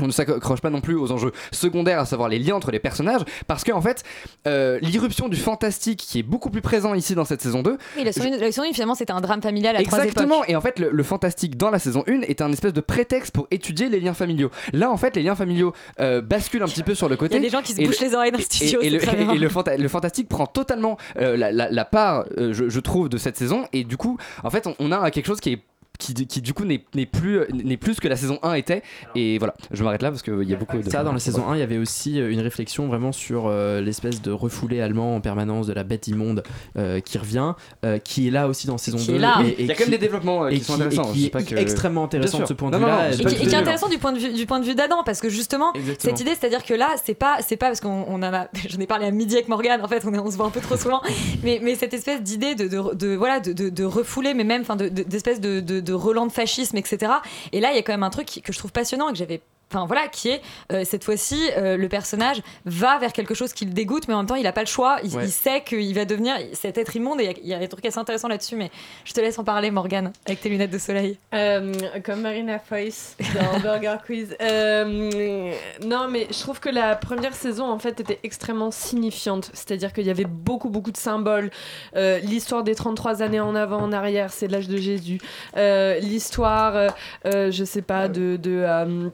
[0.00, 2.80] on ne s'accroche pas non plus aux enjeux secondaires, à savoir les liens entre les
[2.80, 4.02] personnages, parce qu'en fait,
[4.46, 8.04] euh, l'irruption du fantastique qui est beaucoup plus présent ici dans cette saison 2, Oui,
[8.04, 10.60] la saison 1, la saison 1, finalement, c'était un drame familial à Exactement, et en
[10.60, 13.88] fait, le, le fantastique dans la saison 1 est un espèce de prétexte pour étudier
[13.88, 14.50] les liens familiaux.
[14.72, 17.36] Là, en fait, les liens familiaux euh, basculent un petit peu sur le côté.
[17.36, 18.86] Il y a des gens qui se bouchent le- les oreilles dans le studio, Et,
[18.86, 18.96] et le,
[19.34, 23.08] et le fanta- le fantastique prend totalement euh, la, la- la part, je, je trouve,
[23.08, 25.58] de cette saison, et du coup, en fait, on, on a quelque chose qui est.
[25.96, 28.82] Qui, qui, du coup n'est n'est plus n'est plus ce que la saison 1 était
[29.14, 31.48] et voilà je m'arrête là parce qu'il y a beaucoup de Ça, dans la saison
[31.48, 35.14] 1, il y avait aussi euh, une réflexion vraiment sur euh, l'espèce de refoulé allemand
[35.14, 36.42] en permanence de la bête immonde
[36.76, 37.52] euh, qui revient,
[37.84, 39.14] euh, qui est là aussi dans saison Qui 2.
[39.14, 39.36] est là.
[39.56, 41.42] Il y a quand même des développements, euh, qui sont intéressants, et qui est pas
[41.44, 43.04] que- extrêmement intéressant de ce point de vue-là.
[43.04, 44.96] non, Et c'est qui, est intéressant du point de vue du point de vue d'Adam
[45.06, 46.16] parce que justement Exactement.
[46.16, 49.06] cette idée c'est-à-dire que là c'est pas c'est pas parce qu'on a j'en ai parlé
[49.06, 51.00] à midi avec Morgan en fait on, se voit un peu trop souvent
[51.44, 54.62] mais, mais cette espèce d'idée de, de, de- voilà de, de, de refouler mais même
[54.62, 57.12] enfin de- de- d'espèce de, de, relan de fascisme etc
[57.52, 59.18] et là il y a quand même un truc que je trouve passionnant et que
[59.18, 59.42] j'avais
[59.74, 60.40] Enfin voilà, qui est
[60.72, 64.18] euh, cette fois-ci euh, le personnage va vers quelque chose qui le dégoûte, mais en
[64.18, 64.98] même temps il a pas le choix.
[65.02, 65.24] Il, Ouais.
[65.26, 67.58] il sait qu'il va devenir cet être immonde et il y a- il y, a
[67.58, 68.56] des trucs assez intéressants là-dessus.
[68.56, 68.70] Mais
[69.04, 71.18] je te laisse en parler, Morgan, avec tes lunettes de soleil.
[71.34, 71.72] Euh,
[72.04, 74.36] comme Marina Foïs dans Burger Quiz.
[74.40, 75.52] Euh,
[75.84, 79.50] non, mais je trouve que la première saison, en fait, était extrêmement signifiante.
[79.54, 81.50] C'est-à-dire qu'il y avait beaucoup, beaucoup de symboles.
[81.96, 85.18] Euh, L'histoire des 33 années en avant, en arrière, c'est l'âge de Jésus.
[85.56, 88.36] Euh, L'histoire, je sais pas, de...
[88.36, 89.08] de euh,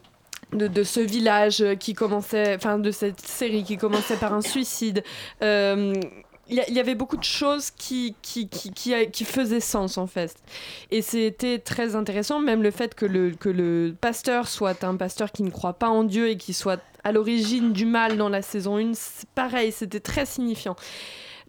[0.52, 5.02] de, ce village qui commençait, enfin de cette série qui commençait par un suicide.
[5.42, 5.94] Euh,
[6.50, 10.34] il y, avait beaucoup de choses qui, qui, qui, qui, faisaient sens en fait.
[10.90, 15.30] Et c'était très intéressant, même le fait que le, que le pasteur soit un pasteur
[15.30, 18.42] qui ne croit pas en Dieu et qui soit à l'origine du mal dans la
[18.42, 20.74] saison 1, c'est pareil, c'était très signifiant.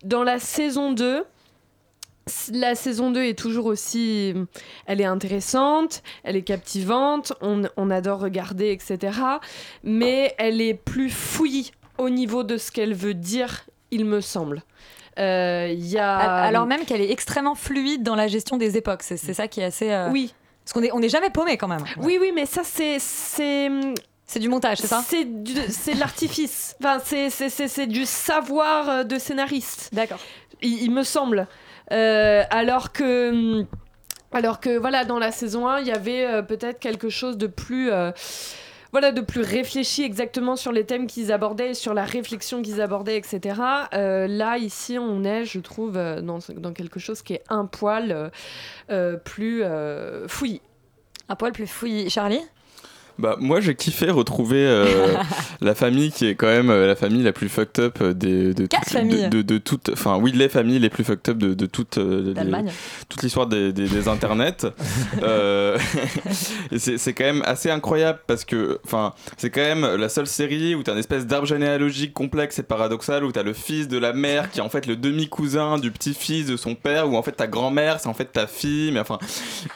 [0.04, 1.26] Dans la saison 2,
[2.52, 4.34] la saison 2 est toujours aussi...
[4.86, 9.18] Elle est intéressante, elle est captivante, on, on adore regarder, etc.
[9.84, 14.64] Mais elle est plus fouillie au niveau de ce qu'elle veut dire, il me semble.
[15.20, 16.16] Euh, y a...
[16.18, 19.04] Alors même qu'elle est extrêmement fluide dans la gestion des époques.
[19.04, 19.92] C'est ça qui est assez.
[19.92, 20.34] euh, Oui.
[20.64, 21.84] Parce qu'on est, on n'est jamais paumé quand même.
[21.98, 22.98] Oui, oui, mais ça, c'est.
[23.00, 23.70] C'est
[24.26, 26.76] C'est du montage, c'est ça C'est de l'artifice.
[26.80, 29.90] Enfin, c'est- c'est c'est- c'est du savoir euh, de scénariste.
[29.92, 30.20] D'accord.
[30.62, 31.48] Il, il me semble.
[31.92, 33.30] Euh, alors que.
[33.32, 33.68] hum,
[34.32, 37.48] Alors que, voilà, dans la saison 1, il y avait euh, peut-être quelque chose de
[37.48, 37.92] plus.
[37.92, 38.12] euh,
[38.94, 43.16] voilà, de plus réfléchi exactement sur les thèmes qu'ils abordaient, sur la réflexion qu'ils abordaient,
[43.16, 43.56] etc.
[43.94, 48.32] Là, ici, on est, je trouve, dans, quelque chose qui est un poil
[49.24, 50.62] plus euh, fouillis.
[51.30, 52.10] Un poil plus fouillis.
[52.10, 52.42] Charlie?
[53.22, 54.86] Bah, moi j'ai kiffé retrouver euh,
[55.62, 58.54] la famille qui est quand même euh, la famille la plus fucked up euh, des,
[58.54, 59.30] de, Quatre toutes- familles.
[59.30, 59.90] de, de, de toutes.
[59.94, 62.52] Enfin, oui, les familles les plus fucked up de, de toute, euh, les-
[63.10, 64.66] toute l'histoire des, des, des internets.
[66.72, 70.28] Et c'est c'est quand même assez incroyable parce que enfin, c'est quand même la seule
[70.28, 73.54] série où tu as une espèce d'arbre généalogique complexe et paradoxal où tu as le
[73.54, 77.10] fils de la mère qui est en fait le demi-cousin du petit-fils de son père,
[77.10, 79.20] où en fait ta grand-mère c'est en fait ta fille, mais enfin.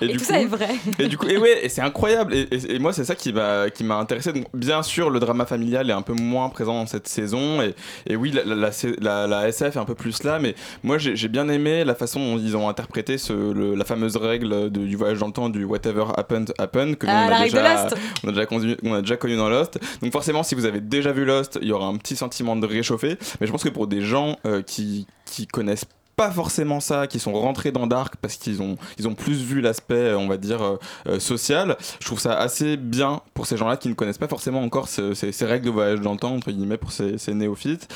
[0.01, 0.70] Et du tout ça est vrai.
[0.99, 2.34] et du coup, et ouais, et c'est incroyable.
[2.34, 4.33] Et, et- et moi, c'est ça qui m'a qui m'a intéressé.
[4.33, 7.75] Donc, bien sûr, le drama familial est un peu moins présent dans cette saison, et,
[8.07, 8.67] et oui, la, la, la-
[9.01, 12.19] la- la SF est un peu plus là, mais moi j'ai bien aimé la façon
[12.19, 15.49] dont ils ont interprété ce, le- la fameuse règle de- du voyage dans le temps,
[15.49, 17.95] du whatever happened happened, que Ah, on, a déjà, Lost.
[18.23, 19.79] on, a déjà connu, on a déjà connu dans Lost.
[20.01, 22.65] Donc forcément, si vous avez déjà vu Lost, il y aura un petit sentiment de
[22.65, 25.86] réchauffé, mais je pense que pour des gens euh, qui, qui connaissent
[26.16, 29.61] pas forcément ça, qui sont rentrés dans Dark parce qu'ils ont, ils ont plus vu
[29.61, 31.76] l'aspect, euh, on va dire, euh, euh, social.
[31.99, 35.13] Je trouve ça assez bien pour ces gens-là qui ne connaissent pas forcément encore ce-
[35.13, 37.88] ces, ces règles de voyage dans le temps, entre guillemets, pour ces, ces néophytes.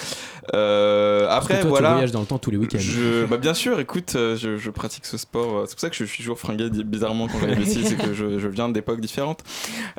[0.53, 1.87] Euh, après, toi, voilà.
[1.89, 2.77] tu voyages dans le temps tous les week-ends.
[2.79, 5.63] Je, bah bien sûr, écoute, je, je pratique ce sport.
[5.67, 8.39] C'est pour ça que je suis toujours fringué bizarrement quand j'arrive ici, c'est que je,
[8.39, 9.41] je viens d'époques différentes.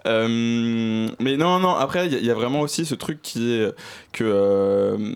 [0.06, 3.72] Euh, mais non, non, après, il y, y a vraiment aussi ce truc qui est
[4.12, 5.14] que.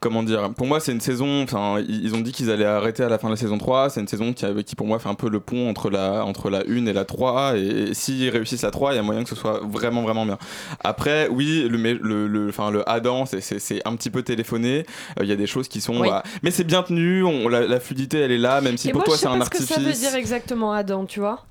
[0.00, 1.42] Comment dire Pour moi, c'est une saison.
[1.42, 3.90] Enfin, ils ont dit qu'ils allaient arrêter à la fin de la saison 3.
[3.90, 6.48] C'est une saison qui, qui pour moi, fait un peu le pont entre la, entre
[6.48, 7.58] la 1 et la 3.
[7.58, 10.24] Et, et s'ils réussissent la 3, il y a moyen que ce soit vraiment, vraiment
[10.24, 10.38] bien.
[10.82, 14.86] Après, oui, le, le, le, enfin, le Adam, c'est- c'est c'est un petit peu téléphoné.
[15.18, 16.00] Euh, Il y a des choses qui sont.
[16.00, 16.08] Oui.
[16.08, 17.22] bah, mais c'est bien tenu.
[17.22, 19.26] On, la, la fluidité, elle est là, même si Et pour moi, toi, je c'est
[19.28, 19.74] sais un pas ce que artifice.
[19.76, 21.44] ça veut dire exactement Adam, tu vois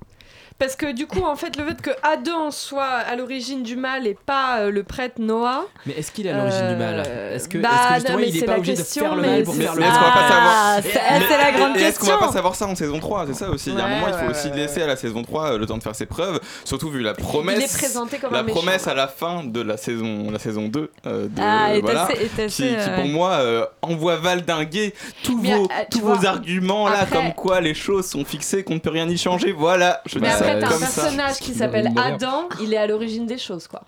[0.60, 4.06] parce que du coup, en fait, le fait que Adam soit à l'origine du mal
[4.06, 5.64] et pas euh, le prêtre Noah.
[5.86, 8.18] Mais est-ce qu'il est à l'origine du mal Euh, Est-ce que, bah, est-ce que justement
[8.18, 9.74] mais il est c'est pas la obligé de question, faire le mais mal pour faire
[9.74, 12.06] le Mais mal est-ce qu'on va pas savoir Ah, c'est- la grande et Est-ce qu'on
[12.06, 12.26] va question.
[12.28, 13.70] pas savoir ça en saison 3 C'est ça aussi.
[13.70, 14.56] Il y a un moment, il faut ouais, aussi ouais.
[14.56, 16.38] laisser à la saison 3 euh, le temps de faire ses preuves.
[16.64, 17.56] Surtout vu la promesse.
[17.58, 20.90] Il est présenté comme la promesse à la fin de la saison, la saison 2.
[21.06, 24.94] euh, de, Ah, est voilà, assez- est qui, assez, qui, pour moi euh, envoie valdinguer
[25.24, 28.90] tous vos, tous vos arguments là, comme quoi les choses sont fixées, qu'on ne peut
[28.90, 29.52] rien y changer.
[29.52, 31.02] Voilà, je dis ça t'as un comme ça.
[31.02, 33.82] personnage qui s'appelle Adam, il est à l'origine des choses, quoi.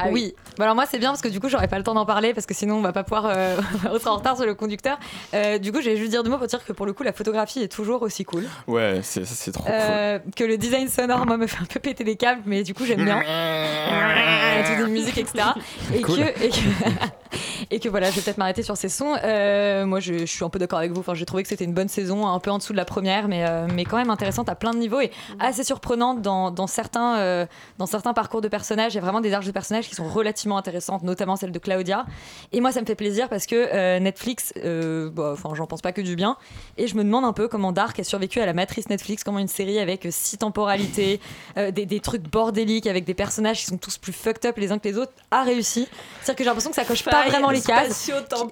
[0.00, 0.32] Ah oui.
[0.56, 2.32] Bah alors moi c'est bien parce que du coup j'aurais pas le temps d'en parler
[2.32, 3.56] parce que sinon on va pas pouvoir euh,
[3.98, 4.96] sera en retard sur le conducteur.
[5.34, 7.12] Euh, du coup j'ai juste dire deux mots pour dire que pour le coup la
[7.12, 8.44] photographie est toujours aussi cool.
[8.68, 9.72] Ouais, c'est trop cool.
[9.74, 12.74] Euh, que le design sonore moi me fait un peu péter les câbles mais du
[12.74, 13.18] coup j'aime bien.
[14.66, 15.46] Toutes les musiques etc.
[15.92, 16.16] Et Cool.
[16.18, 16.56] que et que,
[17.70, 19.14] et que voilà je vais peut-être m'arrêter sur ces sons.
[19.22, 21.00] Euh, moi je, je suis un peu d'accord avec vous.
[21.00, 23.28] Enfin j'ai trouvé que c'était une bonne saison un peu en dessous de la première
[23.28, 26.66] mais euh, mais quand même intéressante à plein de niveaux et assez surprenante dans, dans
[26.66, 27.46] certains euh,
[27.78, 28.94] dans certains parcours de personnages.
[28.94, 31.58] Il y a vraiment des arches de personnages qui sont relativement intéressantes, notamment celle de
[31.58, 32.06] Claudia.
[32.52, 36.00] Et moi, ça me fait plaisir parce que Netflix, bah, enfin, j'en pense pas que
[36.00, 36.36] du bien.
[36.76, 39.38] Et je me demande un peu comment Dark a survécu à la matrice Netflix, comment
[39.38, 41.20] une série avec six temporalités,
[41.56, 44.78] des, des trucs bordéliques, avec des personnages qui sont tous plus fucked up les uns
[44.78, 45.88] que les autres, a réussi.
[46.20, 48.10] C'est-à-dire que j'ai l'impression que ça coche pas Faille vraiment les cases.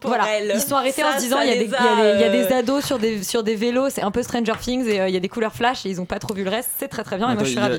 [0.08, 0.24] Voilà.
[0.54, 2.24] Ils sont arrêtés en se disant il y, a des- les il y a y
[2.24, 5.08] a des ados sur des, sur des vélos, c'est un peu Stranger Things et euh,
[5.08, 6.70] il y a des couleurs flash et ils ont pas trop vu le reste.
[6.78, 7.28] C'est très très bien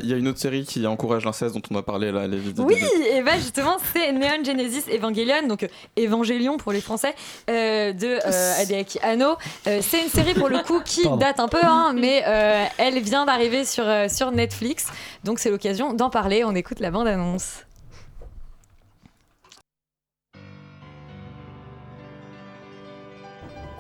[0.02, 2.28] Il y, a- y une autre série qui encourage l'inceste dont on a parlé là.
[2.28, 2.76] Les, les- Oui,
[3.12, 7.14] et ben justement, c'est Neon Genesis Evangelion, donc euh, Évangélion pour les Français,
[7.50, 9.36] euh, de euh, Hideaki Anno.
[9.68, 11.18] Euh, c'est une série pour le coup qui Pardon.
[11.18, 14.88] date un peu, hein, mais euh, elle vient d'arriver sur, euh, sur Netflix,
[15.24, 16.44] donc c'est l'occasion d'en parler.
[16.44, 17.64] On écoute la bande-annonce.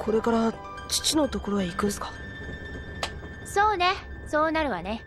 [0.06, 0.52] これから
[0.88, 2.10] 父のところへ行くんすか
[3.44, 3.86] そうね
[4.28, 5.04] そうなるわね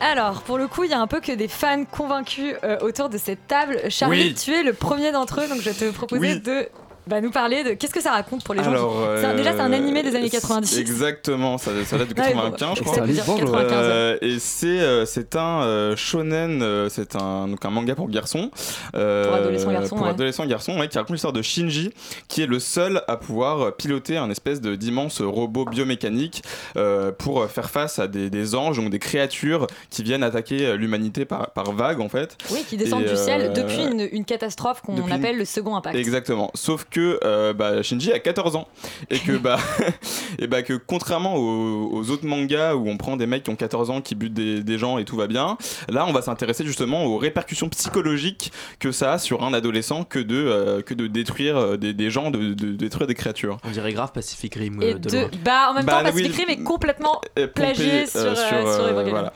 [0.00, 3.08] Alors, pour le coup, il y a un peu que des fans convaincus euh, autour
[3.08, 3.80] de cette table.
[3.88, 4.34] Charlie, Oui.
[4.34, 6.40] tu es le premier d'entre eux, donc je vais te proposer Oui.
[6.40, 6.68] de
[7.07, 8.69] bah, nous parler de qu'est-ce que ça raconte pour les gens.
[8.71, 10.77] qui- Alors, C'est un- déjà, c'est un euh, animé des années 90.
[10.77, 12.95] Exactement, ça, ça date de Ouais, 95, je crois.
[12.95, 17.47] ça veut dire 95, Euh, et c'est euh, c'est un euh, shonen, euh, c'est un,
[17.47, 18.49] donc un manga pour garçons.
[18.95, 20.11] euh, Pour adolescents garçons, Pour ouais.
[20.11, 21.91] adolescents garçons, ouais, qui raconte l'histoire de Shinji,
[22.27, 26.43] qui est le seul à pouvoir piloter un espèce de- d'immense robot biomécanique
[26.77, 31.25] euh, pour faire face à des, des anges, donc des créatures qui viennent attaquer l'humanité
[31.25, 32.37] par, par vagues, en fait.
[32.51, 35.75] Oui, qui descendent Et, du ciel depuis une, une catastrophe qu'on une- appelle le second
[35.75, 35.95] impact.
[35.95, 36.51] Exactement.
[36.55, 38.67] Sauf que euh, bah, Shinji a 14 ans
[39.09, 39.57] et que bah
[40.39, 43.55] et bah que contrairement aux, aux autres mangas où on prend des mecs qui ont
[43.55, 45.57] 14 ans qui butent des, des gens et tout va bien,
[45.89, 50.19] là on va s'intéresser justement aux répercussions psychologiques que ça a sur un adolescent que
[50.19, 53.57] de euh, que de détruire euh, des, des gens, de, de détruire des créatures.
[53.63, 55.29] On dirait grave Pacific Rim Et euh, de de, loin.
[55.43, 57.19] bah, en même Bah, temps, Pacific oui, Rim est complètement
[57.55, 59.33] plagié sur, sur euh, voilà.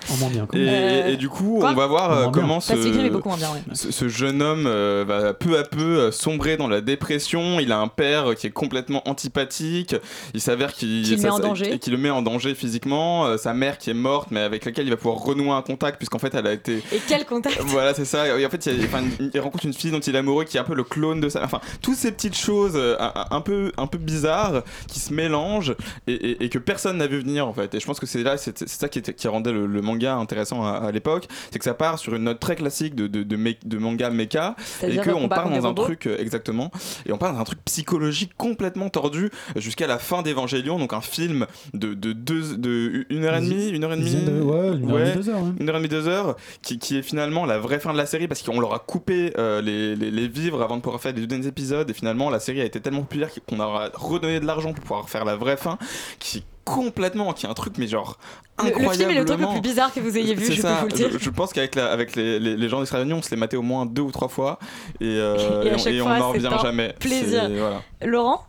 [0.54, 3.62] Et, et du coup, quoi on va voir comment ce, bien, ouais.
[3.74, 7.42] ce, ce jeune homme euh, va peu à peu sombrer dans la dépression.
[7.60, 9.96] Il a un père qui est complètement antipathique.
[10.34, 11.74] Il s'avère qu'il Qui le met ça- en ça- danger.
[11.74, 13.26] et qui le met en danger physiquement.
[13.26, 15.98] Euh, sa mère qui est morte, mais avec laquelle il va pouvoir renouer un contact,
[15.98, 16.78] puisqu'en fait, elle a été.
[16.92, 17.60] Et quel contact?
[17.62, 18.28] Voilà, c'est ça.
[18.40, 20.64] Et en fait, il, a- rencontre une fille dont il est amoureux qui est un
[20.64, 21.44] peu le clone de sa.
[21.44, 22.96] Enfin, toutes ces petites choses euh,
[23.32, 25.76] un, peu, un peu bizarres qui se mélangent
[26.08, 27.74] et, et- et que personne n'a vu venir en fait.
[27.76, 30.16] Et je pense que c'est là, c'est ça qui, était- qui rendait le, le manga
[30.16, 33.24] intéressant à, à l'époque, c'est que ça part sur une note très classique de, de,
[33.24, 36.72] de, mé- de manga mecha et qu'on part dans un truc euh, exactement.
[37.06, 41.48] Et on part d'un truc psychologique complètement tordu jusqu'à la fin d'Evangelion, donc un film
[41.74, 44.92] de, de, deux, de une heure et demie, une heure et demie, de- ouais, une
[44.92, 45.52] heure et demie, deux heures, ouais.
[45.60, 48.06] une heure et demie, deux heures, qui, qui est finalement la vraie fin de la
[48.06, 51.14] série parce qu'on leur a coupé euh, les, les, les vivres avant de pouvoir faire
[51.14, 54.40] les deux derniers épisodes et finalement la série a été tellement populaire qu'on a redonné
[54.40, 55.78] de l'argent pour pouvoir faire la vraie fin
[56.20, 58.18] qui complètement qui est un truc mais genre
[58.64, 60.62] Le- le film est le truc le plus bizarre que vous ayez vu, je peux
[60.68, 60.80] ça.
[60.82, 61.10] vous le dire.
[61.12, 63.58] Je, je pense qu'avec avec les, les, les gens d'Israël Union, on se les matait
[63.58, 64.60] au moins deux ou trois fois
[65.00, 66.94] et, euh, Et on- n'en revient jamais.
[67.00, 67.50] plaisir.
[67.58, 67.82] Voilà.
[68.04, 68.42] Laurent?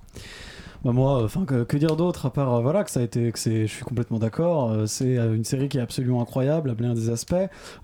[0.85, 3.33] Bah moi, enfin que, que dire d'autre à part euh, voilà que ça a été
[3.33, 4.71] que c'est, je suis complètement d'accord.
[4.71, 7.35] euh, c'est une série qui est absolument incroyable à bien des aspects.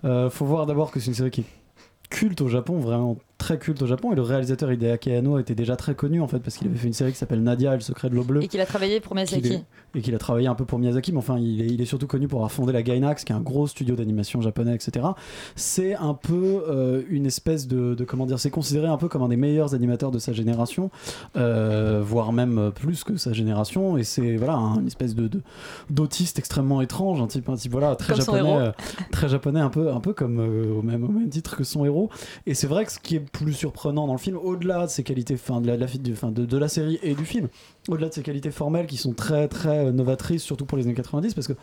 [0.05, 1.45] Euh, faut voir d'abord que c'est une série qui est
[2.09, 4.11] culte au Japon, vraiment très culte au Japon.
[4.11, 6.87] Et le réalisateur Hideaki Anno était déjà très connu en fait parce qu'il avait fait
[6.87, 8.43] une série qui s'appelle Nadia et le secret de l'eau bleue.
[8.43, 9.47] Et qu'il a travaillé pour Miyazaki.
[9.53, 9.65] est-
[9.97, 12.07] et qu'il a travaillé un peu pour Miyazaki, mais enfin, il est, il est surtout
[12.07, 15.05] connu pour avoir fondé la Gainax, qui est un gros studio d'animation japonais, etc.
[15.55, 19.21] C'est un peu euh, une espèce de, de- comment dire, c'est considéré un peu comme
[19.21, 20.89] un des meilleurs animateurs de sa génération,
[21.37, 25.29] euh, voire même plus que sa génération, et c'est voilà un- une espèce de
[25.89, 28.71] d'autiste extrêmement étrange, un type, un type voilà très Comme japonais, euh,
[29.11, 32.09] très japonais, un peu, un peu comme au même au même titre que son héros.
[32.45, 35.03] Et c'est vrai que ce qui est plus surprenant dans le film, au-delà de ses
[35.03, 37.47] qualités, fin, de la, fin, de, de la série et du film,
[37.89, 40.93] au-delà de ses qualités formelles qui sont très très euh, novatrices, surtout pour les années
[40.93, 41.53] 90, parce que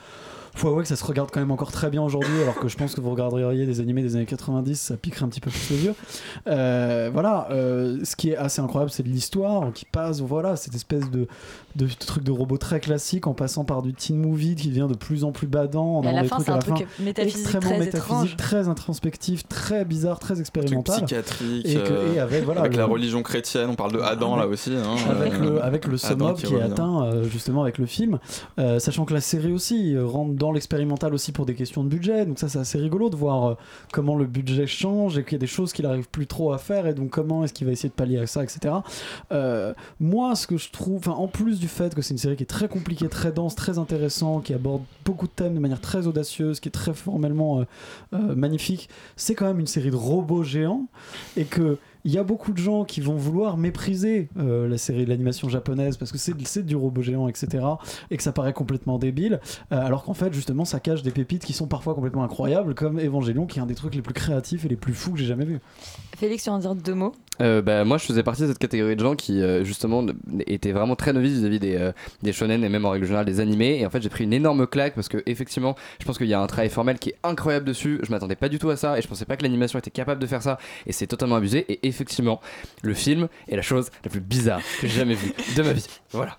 [0.54, 2.76] faut avouer que ça se regarde quand même encore très bien aujourd'hui, alors que je
[2.76, 5.70] pense que vous regarderiez des animés des années 90, ça piquerait un petit peu plus
[5.70, 5.94] les yeux.
[6.46, 10.74] Euh, voilà, euh, ce qui est assez incroyable, c'est de l'histoire qui passe, voilà, cette
[10.74, 11.26] espèce de,
[11.76, 14.96] de truc de robot très classique en passant par du teen movie qui devient de
[14.96, 15.98] plus en plus badant.
[15.98, 18.36] en Et à la fin, c'est un truc fin métaphysique extrêmement très métaphysique, étrange.
[18.36, 20.96] très introspectif, très bizarre, très expérimental.
[21.04, 24.36] psychiatrique Et, que- euh, et avec, voilà, avec la religion chrétienne on parle de Adam
[24.36, 26.62] là aussi hein, avec, euh, le, avec le Adam summum qui, est revient.
[26.72, 28.18] atteint euh, justement avec le film,
[28.58, 31.88] Euh, sachant que la série aussi euh, rentre dans l'expérimental aussi pour des questions de
[31.88, 33.54] budget, donc ça c'est assez rigolo de voir euh,
[33.92, 36.58] comment le budget change et qu'il y a des choses qu'il arrive plus trop à
[36.58, 38.74] faire et donc comment est-ce qu'il va essayer de pallier à ça, etc.
[39.30, 42.42] Euh, moi, ce que je trouve, en plus du fait que c'est une série qui
[42.42, 46.08] est très compliquée, très dense, très intéressant, qui aborde beaucoup de thèmes de manière très
[46.08, 47.64] audacieuse, qui est très formellement
[48.12, 50.86] euh, magnifique, c'est quand même une série de robots géants
[51.36, 55.04] et que il y a beaucoup de gens qui vont vouloir mépriser euh, la série
[55.04, 57.64] de l'animation japonaise parce que c'est c'est du robot géant, etc.
[58.10, 59.40] et que ça paraît complètement débile,
[59.72, 62.98] euh, alors qu'en fait, justement, ça cache des pépites qui sont parfois complètement incroyables, comme
[62.98, 65.26] Evangelion, qui est un des trucs les plus créatifs et les plus fous que j'ai
[65.26, 65.60] jamais vu.
[66.16, 67.12] Félix, tu vas en dire deux mots?
[67.40, 70.04] Euh, bah, moi, je faisais partie de cette catégorie de gens qui, euh, justement,
[70.46, 71.92] étaient vraiment très novices vis-à-vis des, euh,
[72.22, 73.80] des shonen et même en règle générale des animés.
[73.80, 76.34] Et en fait, j'ai pris une énorme claque parce que, effectivement, je pense qu'il y
[76.34, 77.98] a un travail formel qui est incroyable dessus.
[78.02, 80.20] Je m'attendais pas du tout à ça et je pensais pas que l'animation était capable
[80.20, 80.58] de faire ça.
[80.86, 81.66] Et c'est totalement abusé.
[81.68, 82.40] Et effectivement,
[82.82, 85.86] le film est la chose la plus bizarre que j'ai jamais vue de ma vie.
[86.10, 86.36] Voilà.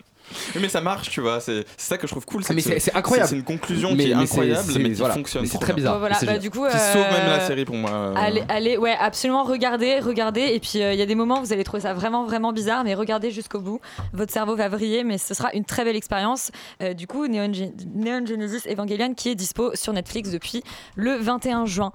[0.55, 1.39] Oui, mais ça marche, tu vois.
[1.39, 2.43] C'est ça que je trouve cool.
[2.49, 3.29] Ah, c'est- incroyable.
[3.29, 5.13] C'est une conclusion Mais- qui est mais incroyable, mais qui voilà.
[5.13, 5.45] fonctionne.
[5.45, 5.93] C'est très bizarre.
[5.93, 7.89] Bon, voilà, C'est bah, du coup, Qui sauve même la euh, série pour moi.
[7.91, 8.13] euh.
[8.17, 10.41] Allez, allez, ouais, absolument, regardez, regardez.
[10.53, 12.51] Et puis, euh, il y a des moments où vous allez trouver ça vraiment, vraiment
[12.53, 13.79] bizarre, mais regardez jusqu'au bout.
[14.13, 16.51] Votre cerveau va vriller, mais ce sera une très belle expérience.
[16.81, 20.63] Euh, du coup, Neon, Gen- Neon Genesis Evangelion qui est dispo sur Netflix depuis
[20.95, 21.91] le 21 juin.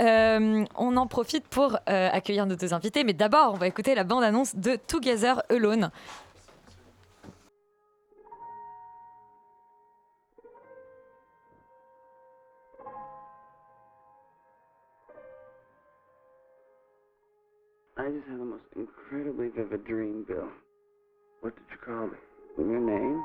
[0.00, 3.94] Euh, on en profite pour euh, accueillir nos deux invités, mais d'abord, on va écouter
[3.94, 5.90] la bande-annonce de Together Alone.
[18.06, 20.48] I just had the most incredibly vivid dream, Bill.
[21.40, 22.18] What did you call me?
[22.58, 23.20] Your name?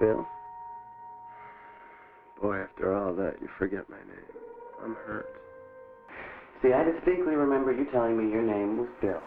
[0.00, 0.26] Bill?
[2.42, 4.28] Boy, after all that, you forget my name.
[4.84, 5.26] I'm hurt.
[6.62, 9.20] See, I distinctly remember you telling me your name was Bill.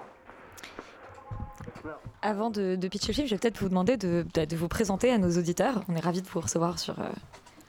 [2.21, 4.67] Avant de, de pitcher le film, je vais peut-être vous demander de, de- de vous
[4.67, 5.83] présenter à nos auditeurs.
[5.89, 7.09] On est ravis de vous recevoir sur euh,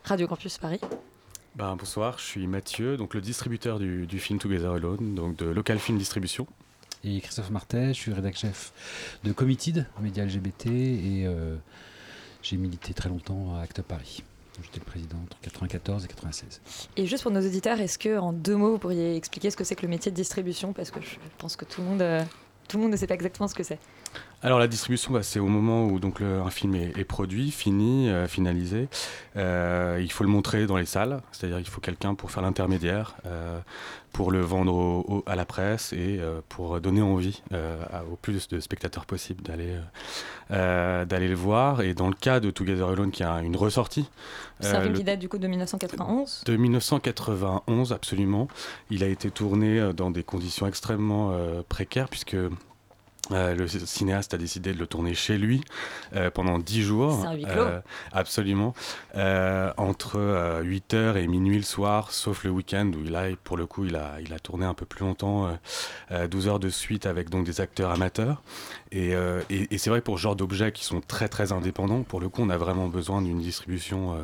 [0.04, 0.80] Radio Campus Paris.
[1.54, 5.46] Ben, bonsoir, je suis Mathieu, donc le distributeur du, du film Together Alone, donc de
[5.46, 6.46] Local Film Distribution.
[7.04, 8.72] Et Christophe Martet, je suis rédac chef
[9.24, 11.56] de Committed, média LGBT, et euh,
[12.42, 14.22] j'ai milité très longtemps à Act Up Paris.
[14.62, 16.60] J'étais le président entre 94 et 96.
[16.96, 19.64] Et juste pour nos auditeurs, est-ce que en deux mots, vous pourriez expliquer ce que
[19.64, 20.72] c'est que le métier de distribution?
[20.72, 22.22] Parce que je pense que tout le monde, euh,
[22.68, 23.80] tout le monde ne sait pas exactement ce que c'est.
[24.44, 27.52] Alors la distribution, bah, c'est au moment où donc, le- un film est, est produit,
[27.52, 28.88] fini, euh, finalisé.
[29.36, 33.14] Euh, il faut le montrer dans les salles, c'est-à-dire il faut quelqu'un pour faire l'intermédiaire,
[33.24, 33.60] euh,
[34.12, 38.48] pour le vendre au- au- à la presse et pour donner envie à- au plus
[38.48, 39.76] de spectateurs possible d'aller
[40.50, 41.80] d'aller le voir.
[41.80, 44.06] Et dans le cas de Together Alone, qui a une ressortie,
[44.60, 46.42] C'est un film le- qui date du coup de 1991.
[46.44, 48.48] de 1991, absolument.
[48.90, 51.32] Il a été tourné dans des conditions extrêmement
[51.68, 52.36] précaires, puisque
[53.30, 55.62] Euh, le cinéaste a décidé de le tourner chez lui
[56.14, 57.18] euh, pendant 10 jours.
[57.22, 57.62] C'est un huis clos.
[57.62, 57.80] Euh,
[58.12, 58.74] absolument.
[59.76, 60.18] Entre
[60.62, 64.20] 8h et minuit le soir, sauf le week-end où là, pour le coup, il a,
[64.20, 65.52] il a tourné un peu plus longtemps, euh,
[66.10, 68.42] euh, 12 heures de suite avec donc des acteurs amateurs.
[68.90, 69.12] Et,
[69.48, 72.28] et- et c'est vrai pour ce genre d'objets qui sont très très indépendants, pour le
[72.28, 74.18] coup, on a vraiment besoin d'une distribution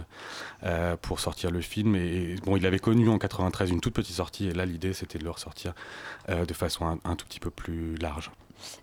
[1.03, 1.95] pour sortir le film.
[1.97, 4.93] Et, et bon, il avait connu en 93 une toute petite sortie, et là, l'idée
[4.93, 5.73] c'était de le ressortir
[6.29, 8.31] de façon un, un tout petit peu plus large.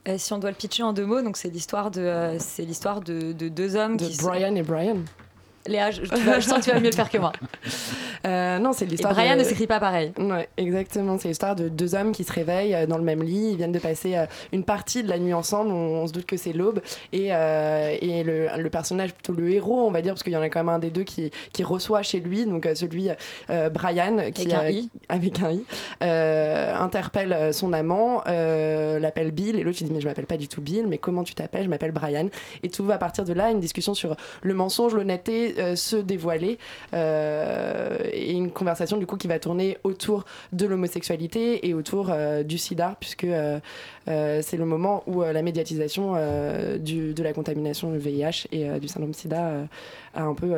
[0.08, 2.64] Euh, si on doit le pitcher en deux mots, donc c'est l'histoire de, euh, c'est
[2.64, 4.18] l'histoire de, de deux hommes De qui.
[4.18, 4.98] Brian et Brian.
[5.68, 7.32] Léa, je, je sens que tu vas mieux le faire que moi.
[8.26, 9.14] Euh, non, c'est l'histoire.
[9.14, 10.12] Brian de- ne s'écrit pas pareil.
[10.18, 11.18] Ouais, exactement.
[11.20, 13.50] C'est l'histoire de deux hommes qui se réveillent euh, dans le même lit.
[13.52, 15.72] Ils viennent de passer euh, une partie de la nuit ensemble.
[15.72, 16.82] On, on se doute que c'est l'aube.
[17.14, 20.38] Et, euh, et le, le personnage, plutôt le héros, on va dire, parce qu'il y
[20.38, 23.10] en a quand même un des deux qui, qui reçoit chez lui, donc celui
[23.50, 24.90] euh, Brian, qui Avec un I.
[25.10, 25.64] avec un i,
[26.80, 30.62] interpelle son amant, l'appelle Bill, et l'autre il dit mais je m'appelle pas du tout
[30.62, 31.64] Bill, mais comment tu t'appelles?
[31.66, 32.28] Je m'appelle Brian.
[32.64, 36.58] Et tout va partir de là, une discussion sur le mensonge, l'honnêteté, euh, se dévoiler,
[36.94, 42.44] euh, et une conversation du coup qui va tourner autour de l'homosexualité et autour euh,
[42.44, 43.28] du sida, puisque
[44.06, 49.68] c'est le moment où la médiatisation de la contamination du VIH et du syndrome sida
[50.14, 50.54] a un peu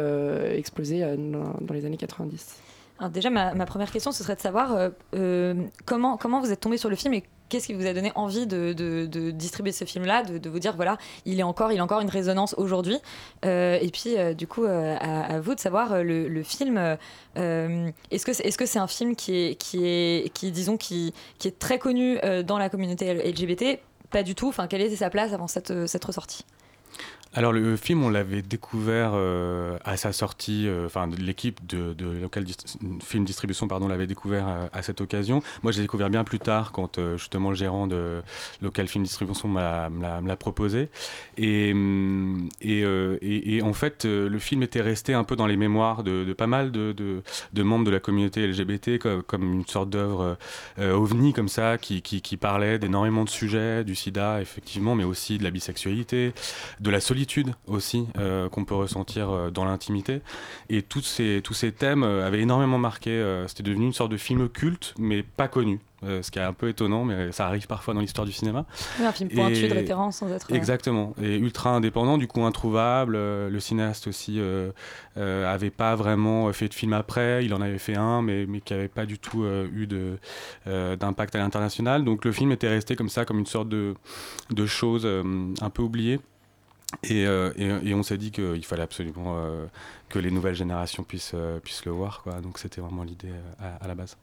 [0.54, 2.67] explosé dans les années 90.
[3.12, 5.54] Déjà, ma, première question, ce serait de savoir euh, euh,
[5.86, 9.32] comment, vous êtes tombé sur le film et qu'est-ce qui vous a donné envie de,
[9.32, 12.56] distribuer ce film-là, de, vous dire, voilà, il est encore, il a encore une résonance
[12.58, 12.98] aujourd'hui.
[13.46, 16.98] Euh, et puis, du coup, à, vous de savoir, le, film,
[17.36, 21.14] est-ce que c'est est -ce c'est un film qui est, qui est, qui, disons, qui,
[21.46, 23.80] est très connu dans la communauté LGBT
[24.10, 24.48] Pas du tout.
[24.48, 26.46] Enfin, quelle était sa place avant cette ressortie?
[27.34, 32.46] Alors le film, on l'avait découvert euh, à sa sortie, euh, enfin l'équipe de, Local
[33.04, 35.42] Film Distribution pardon, l'avait découvert à cette occasion.
[35.64, 38.22] Moi, j'ai découvert bien plus tard quand euh, justement le gérant de
[38.62, 39.60] Local Film Distribution me
[40.28, 40.90] l'a- proposé.
[41.38, 41.74] Et,
[42.62, 46.72] et en fait, le film était resté un peu dans les mémoires de, pas mal
[46.72, 47.24] de,
[47.56, 50.38] membres de la communauté LGBT comme, une sorte d'œuvre
[50.80, 55.44] ovni comme ça qui, qui, parlait d'énormément de sujets, du sida effectivement, mais aussi de
[55.44, 56.34] la bisexualité,
[56.80, 60.22] de la solitude aussi euh, qu'on peut ressentir euh, dans l'intimité.
[60.70, 63.08] Et tous ces, tous ces thèmes euh, avaient énormément marqué.
[63.48, 65.80] C'était devenu une sorte de film culte, mais pas connu.
[66.04, 68.68] Euh, ce qui est un peu étonnant, mais ça arrive parfois dans l'histoire du cinéma.
[69.00, 70.54] Oui, un film pointu Et- de référence sans être.
[70.54, 73.16] Exactement, et ultra indépendant, du coup introuvable.
[73.16, 74.72] Euh, le cinéaste aussi euh,
[75.16, 78.76] avait pas vraiment fait de film après, il en avait fait un, mais, mais qui
[78.76, 79.44] avait pas du tout
[79.74, 80.20] eu de,
[80.68, 82.04] d'impact à l'international.
[82.04, 83.96] Donc le film était resté comme ça, comme une sorte de,
[84.52, 86.20] de chose un peu oubliée.
[87.04, 89.66] Et, euh, et on s'est dit qu'il fallait absolument euh,
[90.10, 92.22] que les nouvelles générations puissent, euh, puissent le voir.
[92.24, 92.40] Quoi.
[92.42, 94.18] Donc c'était vraiment l'idée euh, à, la base.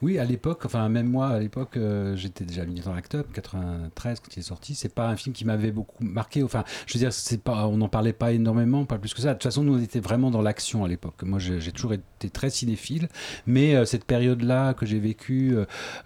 [0.00, 4.20] Oui, à l'époque, enfin même moi à l'époque, euh, j'étais déjà militant Act Up, 93
[4.20, 4.74] quand il est sorti.
[4.74, 6.42] C'est pas un film qui m'avait beaucoup marqué.
[6.42, 9.28] Enfin, je veux dire, c'est pas, on n'en parlait pas énormément, pas plus que ça.
[9.28, 11.22] De toute façon, nous on était vraiment dans l'action à l'époque.
[11.22, 13.08] Moi, j'ai toujours été très cinéphile,
[13.46, 15.56] mais cette période-là que j'ai vécue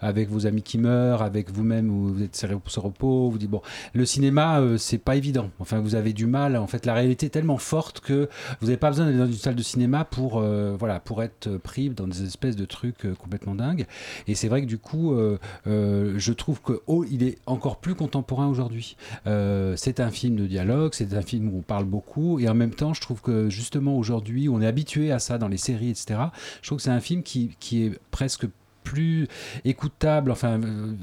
[0.01, 3.49] avec vos amis qui meurent, avec vous-même où vous êtes serré au repos, vous dites
[3.49, 3.61] bon,
[3.93, 5.51] le cinéma, c'est pas évident.
[5.59, 6.57] Enfin, vous avez du mal.
[6.57, 9.55] En fait, la réalité est tellement forte que vous n'avez pas besoin dans une salle
[9.55, 13.55] de cinéma pour, euh, voilà, pour être pris dans des espèces de trucs euh, complètement
[13.55, 13.85] dingues.
[14.27, 17.95] Et c'est vrai que du coup, euh, je trouve que oh, il est encore plus
[17.95, 18.95] contemporain aujourd'hui.
[19.25, 22.73] C'est un film de dialogue, c'est un film où on parle beaucoup, et en même
[22.73, 26.19] temps, je trouve que justement aujourd'hui, on est habitué à ça dans les séries, etc.
[26.61, 28.45] Je trouve que c'est un film qui, qui est presque
[28.83, 29.27] plus
[29.65, 30.31] écoutable.
[30.31, 30.93] Enfin, euh,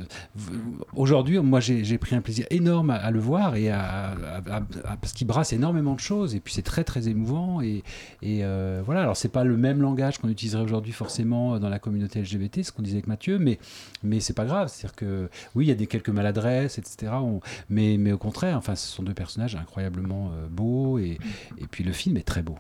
[0.95, 4.15] aujourd'hui, moi, j'ai pris un plaisir énorme à, à le voir et à, à-
[4.51, 7.83] à- à- parce qu'il brasse énormément de choses et puis c'est très très émouvant et,
[8.23, 9.03] et euh, voilà.
[9.03, 12.73] Alors c'est pas le même langage qu'on utiliserait aujourd'hui forcément dans la communauté LGBT, ce
[12.73, 13.59] qu'on disait avec Mathieu, mais
[14.03, 14.69] mais c'est pas grave.
[14.69, 17.13] C'est-à-dire que oui, il y a des quelques maladresses, etc.
[17.15, 21.19] On- mais mais au contraire, enfin, ce sont deux personnages incroyablement euh, beaux et
[21.59, 22.57] et puis le film est très beau,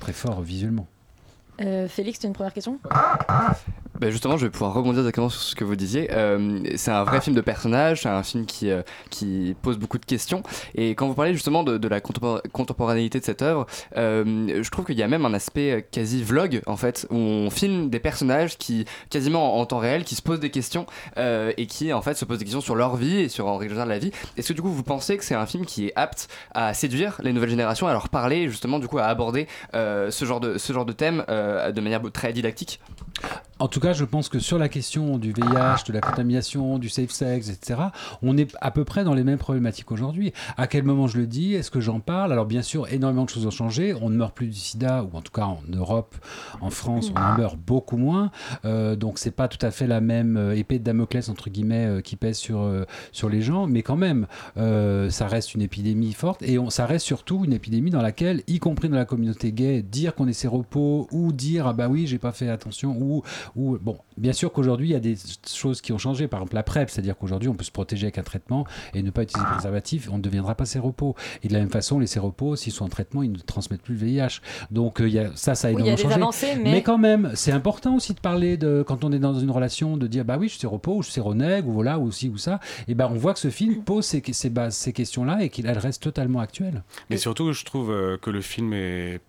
[0.00, 0.86] très fort visuellement.
[1.62, 2.78] Euh, Félix, tu as une première question?
[4.00, 6.08] Bah, justement, je vais pouvoir rebondir exactement sur ce que vous disiez.
[6.12, 9.98] Euh, c'est un vrai film de personnage, c'est un film qui, euh, qui pose beaucoup
[9.98, 10.42] de questions.
[10.74, 13.66] Et quand vous parlez justement de, de la contempor- contemporanéité de cette œuvre,
[13.96, 17.16] euh, je trouve qu'il y a même un aspect euh, quasi vlog, en fait, où
[17.16, 20.84] on filme des personnages qui, quasiment en, en temps réel, qui se posent des questions
[21.16, 23.56] euh, et qui, en fait, se posent des questions sur leur vie et sur en
[23.56, 24.12] règle générale la vie.
[24.36, 27.18] Est-ce que du coup, vous pensez que c'est un film qui est apte à séduire
[27.22, 30.58] les nouvelles générations, à leur parler, justement, du coup, à aborder euh, ce, genre de,
[30.58, 32.80] ce genre de thème euh, de manière très didactique?
[33.58, 36.90] En tout cas, je pense que sur la question du VIH, de la contamination, du
[36.90, 37.80] safe sex, etc.,
[38.20, 40.34] on est à peu près dans les mêmes problématiques aujourd'hui.
[40.58, 41.54] À quel moment je le dis?
[41.54, 42.32] Est-ce que j'en parle?
[42.32, 43.94] Alors bien sûr, énormément de choses ont changé.
[44.02, 46.16] On ne meurt plus du sida, ou en tout cas en Europe,
[46.60, 48.30] en France, on en meurt beaucoup moins.
[48.66, 51.86] Euh, donc c'est pas tout à fait la même euh, épée de Damoclès entre guillemets
[51.86, 54.26] euh, qui pèse sur euh, sur les gens, mais quand même,
[54.56, 58.58] ça reste une épidémie forte et on, ça reste surtout une épidémie dans laquelle, y
[58.58, 62.18] compris dans la communauté gay, dire qu'on est séropos ou dire ah bah oui j'ai
[62.18, 63.22] pas fait attention ou
[63.54, 65.16] ou bon bien sûr qu'aujourd'hui il y a des
[65.46, 68.18] choses qui ont changé par exemple la PrEP, c'est-à-dire qu'aujourd'hui on peut se protéger avec
[68.18, 71.14] un traitement et ne pas utiliser de préservatif, on ne deviendra pas séropos.
[71.42, 73.94] Et de la même façon les séropos s'ils sont en traitement ils ne transmettent plus
[73.94, 74.40] le VIH.
[74.70, 76.14] Donc euh, il y a, ça ça a Oui, énormément changé.
[76.14, 79.50] avancées, mais- quand même c'est important aussi de parler de quand on est dans une
[79.50, 82.10] relation de dire bah oui je suis séropos ou je suis séronègue ou voilà ou
[82.10, 84.92] ci ou ça et ben on voit que ce film pose ces, ces, bases- ces
[84.92, 86.82] questions là et qu'elle reste totalement actuelle.
[87.10, 89.20] Mais surtout, je trouve euh, que le film est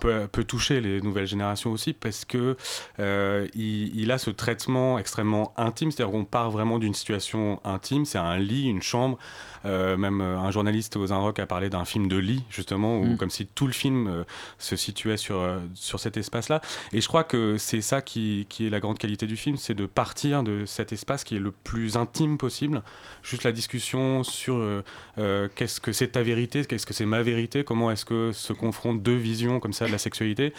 [0.00, 2.56] peut, toucher les nouvelles générations aussi parce que
[3.00, 8.04] euh, il, il a ce traitement extrêmement intime c'est-à-dire qu'on part vraiment d'une situation intime
[8.04, 9.18] c'est un lit une chambre
[9.64, 13.16] même euh, un journaliste aux Rock a parlé d'un film de lit justement où Mm.
[13.16, 14.24] comme si tout le film euh,
[14.58, 16.60] se situait sur euh, sur cet espace là
[16.92, 19.74] et je crois que c'est ça qui, qui est la grande qualité du film c'est
[19.74, 22.82] de partir de cet espace qui est le plus intime possible
[23.22, 24.82] juste la discussion sur euh,
[25.18, 28.52] euh, qu'est-ce que c'est ta vérité, qu'est-ce que c'est ma vérité, comment est-ce que se
[28.52, 30.52] confrontent deux visions comme ça de la sexualité,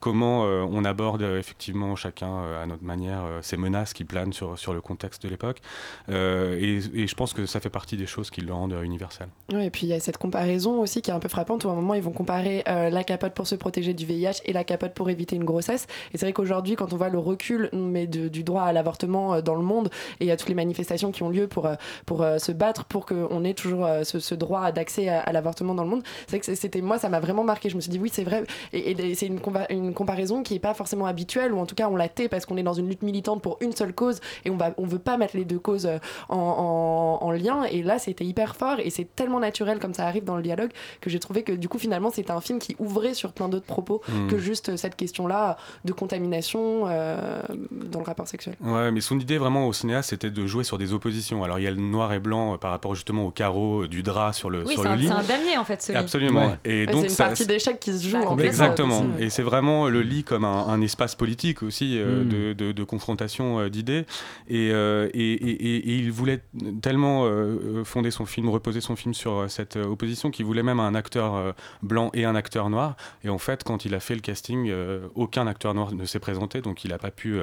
[0.00, 4.04] comment euh, on aborde euh, effectivement chacun euh, à notre manière euh, ces menaces qui
[4.04, 5.60] planent sur, sur le contexte de l'époque.
[6.08, 9.56] Euh, et, et je pense que ça fait partie des choses qui le rendent euh.
[9.56, 11.68] Ouais, et puis il y a cette comparaison aussi qui est un peu frappante où
[11.68, 14.52] à un moment ils vont comparer euh, la capote pour se protéger du VIH et
[14.52, 15.86] la capote pour éviter une grossesse.
[16.12, 19.40] Et c'est vrai qu'aujourd'hui, quand on voit le recul mais du droit à l'avortement euh,
[19.42, 19.90] dans le monde
[20.20, 21.68] et à toutes les manifestations qui ont lieu pour,
[22.06, 26.02] pour se battre pour qu'on ait toujours ce, droit d'accès à, l'avortement dans le monde,
[26.26, 27.68] c'est vrai que c'était moi, ça m'a vraiment marqué.
[27.68, 28.44] Je me suis dit oui, c'est vrai.
[28.72, 31.88] Et, c'est une, compa- une comparaison qui est pas forcément habituelle ou en tout cas
[31.88, 34.50] on la tait parce qu'on est dans une lutte militante pour une seule cause et
[34.50, 35.88] on va on veut pas mettre les deux causes
[36.28, 37.64] en- en lien.
[37.64, 40.70] Et là, c'était hyper fort et c'est tellement naturel comme ça arrive dans le dialogue
[41.00, 43.66] que j'ai trouvé que du coup finalement c'était un film qui ouvrait sur plein d'autres
[43.66, 44.28] propos Mm.
[44.28, 48.56] que juste cette question-là de contamination euh, dans le rapport sexuel.
[48.60, 51.44] Ouais, mais son idée vraiment au cinéaste, c'était de jouer sur des oppositions.
[51.44, 53.88] Alors il y a le noir et blanc euh, par rapport justement au carreau euh,
[53.88, 55.06] du drap sur le, Oui, sur le un, lit.
[55.06, 55.98] c'est un damier en fait ce lit.
[55.98, 56.46] Absolument.
[56.46, 56.58] Ouais.
[56.64, 58.46] Et Ouais, donc c'est une ça- partie d'échec qui se joue en fait.
[58.46, 59.04] Exactement.
[59.18, 62.28] Et c'est vraiment le lit comme un, un espace politique aussi euh, Mm.
[62.28, 64.04] de, de- de confrontation euh, d'idées.
[64.48, 66.40] Et, euh, et, et- et- et il voulait
[66.82, 70.62] tellement euh, fonder son film, reposer son film sur euh, cette euh, opposition qu'il voulait
[70.62, 71.52] même un acteur euh,
[71.82, 72.96] blanc et un acteur noir.
[73.24, 74.72] Et en fait, quand il a fait le casting,
[75.14, 77.38] aucun acteur noir ne s'est présenté, donc il n'a pas pu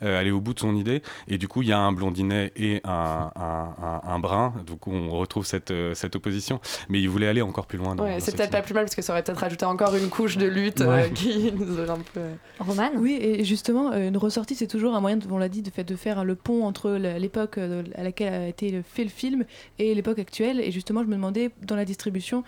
[0.00, 1.02] aller au bout de son idée.
[1.28, 4.54] Et du coup, il y a un blondinet et un, un- un- un brun.
[4.66, 6.60] Donc on retrouve cette, cette opposition.
[6.88, 7.94] Mais il voulait aller encore plus loin.
[7.94, 9.94] Dans, Ouais, dans c'est peut-être pas plus mal parce que ça aurait peut-être rajouté encore
[9.94, 11.10] une couche de lutte euh, Ouais.
[11.12, 12.20] qui nous aurait un peu.
[12.60, 12.90] Roman?
[12.96, 15.96] Oui, et justement, une ressortie, c'est toujours un moyen, on l'a dit, de, fait, de
[15.96, 19.44] faire le pont entre l'époque à laquelle a été fait le film
[19.78, 20.60] et l'époque actuelle.
[20.60, 22.44] Et justement, je me demandais, dans la distribution,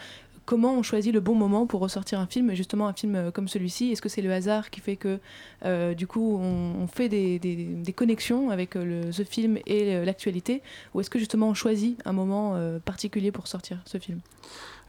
[0.50, 3.46] comment on choisit le bon moment pour ressortir un film, justement un film euh, comme
[3.46, 5.20] celui-ci Est-ce que c'est le hasard qui fait que,
[5.64, 10.60] euh, du coup, on, fait des, des- connexions avec euh, le, ce film et l'actualité?
[10.94, 14.20] Ou est-ce que justement on choisit un moment particulier pour sortir ce film?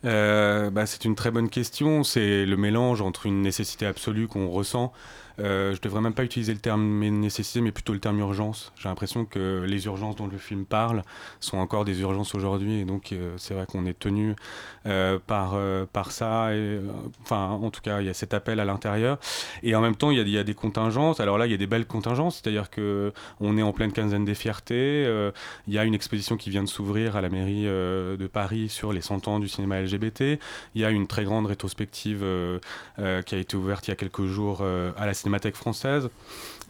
[0.04, 2.04] Bah, c'est une très bonne question.
[2.04, 4.94] C'est le mélange entre une nécessité absolue qu'on ressent.
[5.40, 8.72] Euh, je devrais même pas utiliser le terme nécessité, mais plutôt le terme urgence.
[8.78, 11.04] J'ai l'impression que les urgences dont le film parle
[11.40, 14.36] sont encore des urgences aujourd'hui, et donc euh, c'est vrai qu'on est tenu
[14.86, 16.50] euh, par euh, par ça.
[17.24, 19.20] Enfin, en tout cas, il y a cet appel à l'intérieur,
[19.64, 21.20] et en même temps, il y a, des contingences.
[21.20, 24.26] Alors là, il y a des belles contingences, c'est-à-dire que on est en pleine quinzaine
[24.26, 25.04] des fiertés.
[25.68, 28.94] Il y a une exposition qui vient de s'ouvrir à la mairie de Paris sur
[28.94, 30.40] les 100 ans du cinéma LGBT.
[30.76, 32.26] Il y a une très grande rétrospective
[32.98, 34.64] qui a été ouverte il y a quelques jours
[34.98, 36.10] à la Cinémathèque française.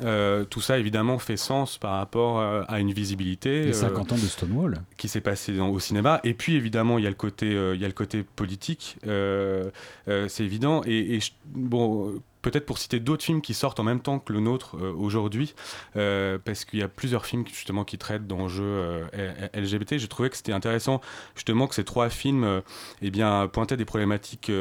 [0.04, 3.64] Euh, tout ça, évidemment, fait sens par rapport euh, à une visibilité.
[3.66, 4.78] Les euh, 50 ans de Stonewall.
[4.97, 6.20] qui s'est passé dans- au cinéma.
[6.24, 8.97] Et puis évidemment, il y a le côté, euh, il y a le côté politique,
[9.08, 9.70] euh,
[10.08, 10.82] euh, c'est évident.
[10.86, 14.20] Et, et je- bon, euh, peut-être pour citer d'autres films qui sortent en même temps
[14.20, 15.54] que le nôtre euh, aujourd'hui,
[15.96, 19.98] euh, parce qu'il y a plusieurs films justement qui traitent d'enjeux euh, LGBT.
[19.98, 21.02] J'ai trouvé que c'était intéressant
[21.36, 22.62] justement que ces trois films, euh,
[23.02, 24.52] eh bien, pointaient des problématiques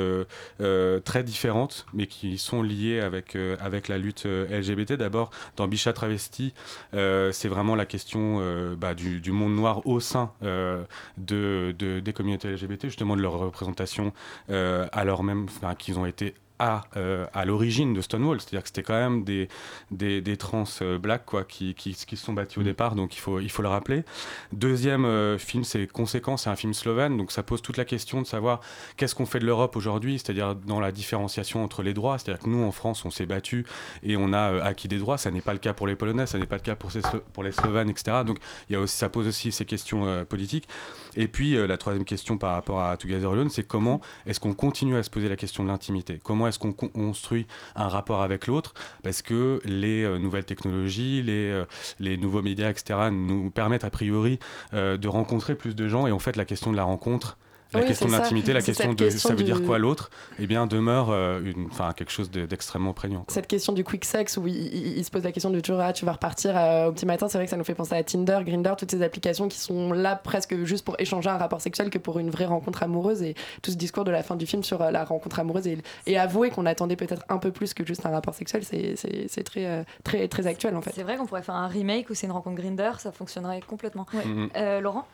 [1.05, 4.95] très différentes, mais qui sont liées avec avec la lutte LGBT.
[4.95, 6.55] D'abord, dans Bichat Travesti,
[6.93, 8.41] c'est vraiment la question
[8.77, 14.13] bah, du, monde noir au sein de, de- des communautés LGBT, justement de leur représentation,
[14.49, 15.47] alors même
[15.79, 18.41] qu'ils ont été à, euh, à l'origine de Stonewall.
[18.41, 19.49] C'est-à-dire que c'était quand même des,
[19.91, 23.17] des, des trans euh, black quoi, qui, qui, qui se sont battus au départ, donc
[23.17, 24.05] il faut, il faut le rappeler.
[24.53, 28.21] Deuxième euh, film, c'est Conséquence, c'est un film slovène, donc ça pose toute la question
[28.21, 28.61] de savoir
[28.97, 32.19] qu'est-ce qu'on fait de l'Europe aujourd'hui, c'est-à-dire dans la différenciation entre les droits.
[32.19, 33.65] C'est-à-dire que nous, en France, on s'est battu
[34.03, 35.17] et on a euh, acquis des droits.
[35.17, 37.01] Ça n'est pas le cas pour les Polonais, ça n'est pas le cas pour, ces
[37.01, 38.19] Slo- pour les Slovènes, etc.
[38.27, 38.39] Donc
[38.69, 40.69] il y a aussi, ça pose aussi ces questions politiques.
[41.17, 44.97] Et puis la troisième question par rapport à Together Alone, c'est comment est-ce qu'on continue
[44.97, 46.21] à se poser la question de l'intimité?
[46.23, 48.75] Comment est-ce qu'on con- construit un rapport avec l'autre?
[49.03, 51.65] Parce que les euh, nouvelles technologies, les, euh,
[51.99, 54.39] les nouveaux médias, etc., nous permettent a priori
[54.75, 56.07] euh, de rencontrer plus de gens.
[56.07, 57.39] Et en fait, la question de la rencontre,
[57.73, 60.47] la Oui, question de l'intimité, la question de question ça veut dire quoi l'autre, eh
[60.47, 63.21] bien demeure euh, une, enfin, quelque chose de- d'extrêmement prégnant.
[63.21, 63.33] quoi.
[63.35, 65.81] Cette question du quick sex où il, il- il se pose la question de toujours
[65.81, 67.95] ah, tu vas repartir euh, au petit matin, c'est vrai que ça nous fait penser
[67.95, 71.61] à Tinder, Grindr, toutes ces applications qui sont là presque juste pour échanger un rapport
[71.61, 74.47] sexuel que pour une vraie rencontre amoureuse et tout ce discours de la fin du
[74.47, 77.75] film sur euh, la rencontre amoureuse et, et avouer qu'on attendait peut-être un peu plus
[77.75, 80.93] que juste un rapport sexuel, c'est- très, euh, très, très actuel en fait.
[80.95, 84.07] C'est vrai qu'on pourrait faire un remake où c'est une rencontre Grinder, ça fonctionnerait complètement.
[84.13, 84.51] Mhm.
[84.57, 85.07] Euh, Laurent?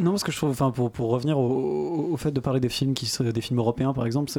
[0.00, 2.68] Non, parce que je trouve, enfin, pour, pour revenir au, au- fait de parler des
[2.68, 4.30] films qui des films européens, par exemple,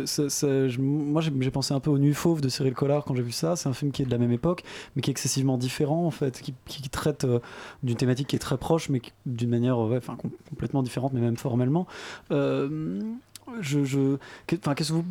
[0.80, 3.56] moi j'ai pensé un peu au Nu Fauve de Cyril Collard quand j'ai vu ça.
[3.56, 4.64] C'est un film qui est de la même époque,
[4.96, 7.40] mais qui est excessivement différent en fait, qui, qui traite euh,
[7.84, 11.38] d'une thématique qui est très proche, mais d'une manière enfin, com- complètement différente, mais même
[11.38, 11.88] formellement.
[12.32, 13.00] Euh,
[13.62, 14.18] je, je,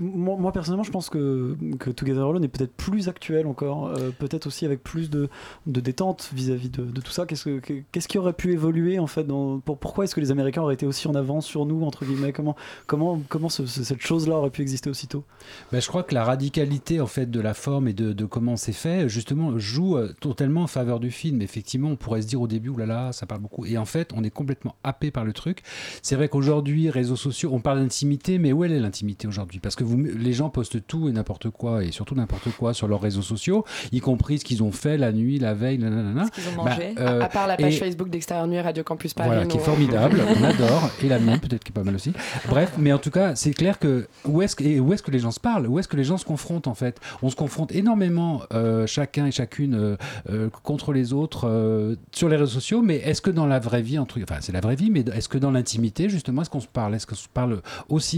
[0.00, 4.46] moi, personnellement, je pense que, que Together Alone est peut-être plus actuel encore, euh, peut-être
[4.46, 5.28] aussi avec plus de,
[5.66, 7.26] de détente vis-à-vis de, tout ça.
[7.26, 10.30] Qu'est-ce, que- que- qu'est-ce qui aurait pu évoluer en fait pour, Pourquoi est-ce que les
[10.30, 12.32] Américains auraient été aussi en avance sur nous entre guillemets?
[12.32, 12.56] Comment,
[12.86, 15.24] comment, comment ce- ce- cette chose-là aurait pu exister aussitôt?
[15.72, 18.56] Ben, je crois que la radicalité en fait de la forme et de, de comment
[18.56, 21.40] c'est fait justement joue euh, totalement en faveur du film.
[21.42, 24.24] Effectivement, on pourrait se dire au début oulala, ça parle beaucoup et en fait, on
[24.24, 25.62] est complètement happé par le truc.
[26.02, 29.60] C'est vrai qu'aujourd'hui, réseaux sociaux, on parle d'intimité, mais où elle est l'intimité aujourd'hui?
[29.60, 32.88] Parce que vous, les gens postent tout et n'importe quoi et surtout n'importe quoi sur
[32.88, 36.26] leurs réseaux sociaux, y compris ce qu'ils ont fait la nuit, la veille, nanana.
[36.26, 36.94] Ce qu'ils ont Bah, mangé.
[36.98, 39.28] euh, à, à part la page et- Facebook d'Extérieur Nuit Radio Campus Paris.
[39.30, 42.12] voilà, qui est formidable, on adore, et la mienne peut-être qui est pas mal aussi.
[42.48, 45.40] Bref, mais en tout cas, c'est clair que où est-ce que, où les gens se
[45.40, 47.00] parlent, où est-ce que les gens se confrontent en fait?
[47.22, 49.96] On se confronte énormément, euh, chacun et chacune
[50.30, 53.98] euh, contre les autres sur les réseaux sociaux, mais est-ce que dans la vraie vie,
[53.98, 56.94] enfin c'est la vraie vie, mais est-ce que dans l'intimité justement, est-ce qu'on se parle,
[56.94, 58.13] est-ce qu'on se parle aussi,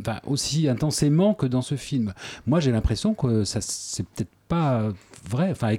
[0.00, 2.12] enfin, aussi intensément que dans ce film
[2.46, 4.88] Moi, j'ai l'impression que ça, c'est peut-être pas
[5.28, 5.50] vrai.
[5.50, 5.74] Enfin,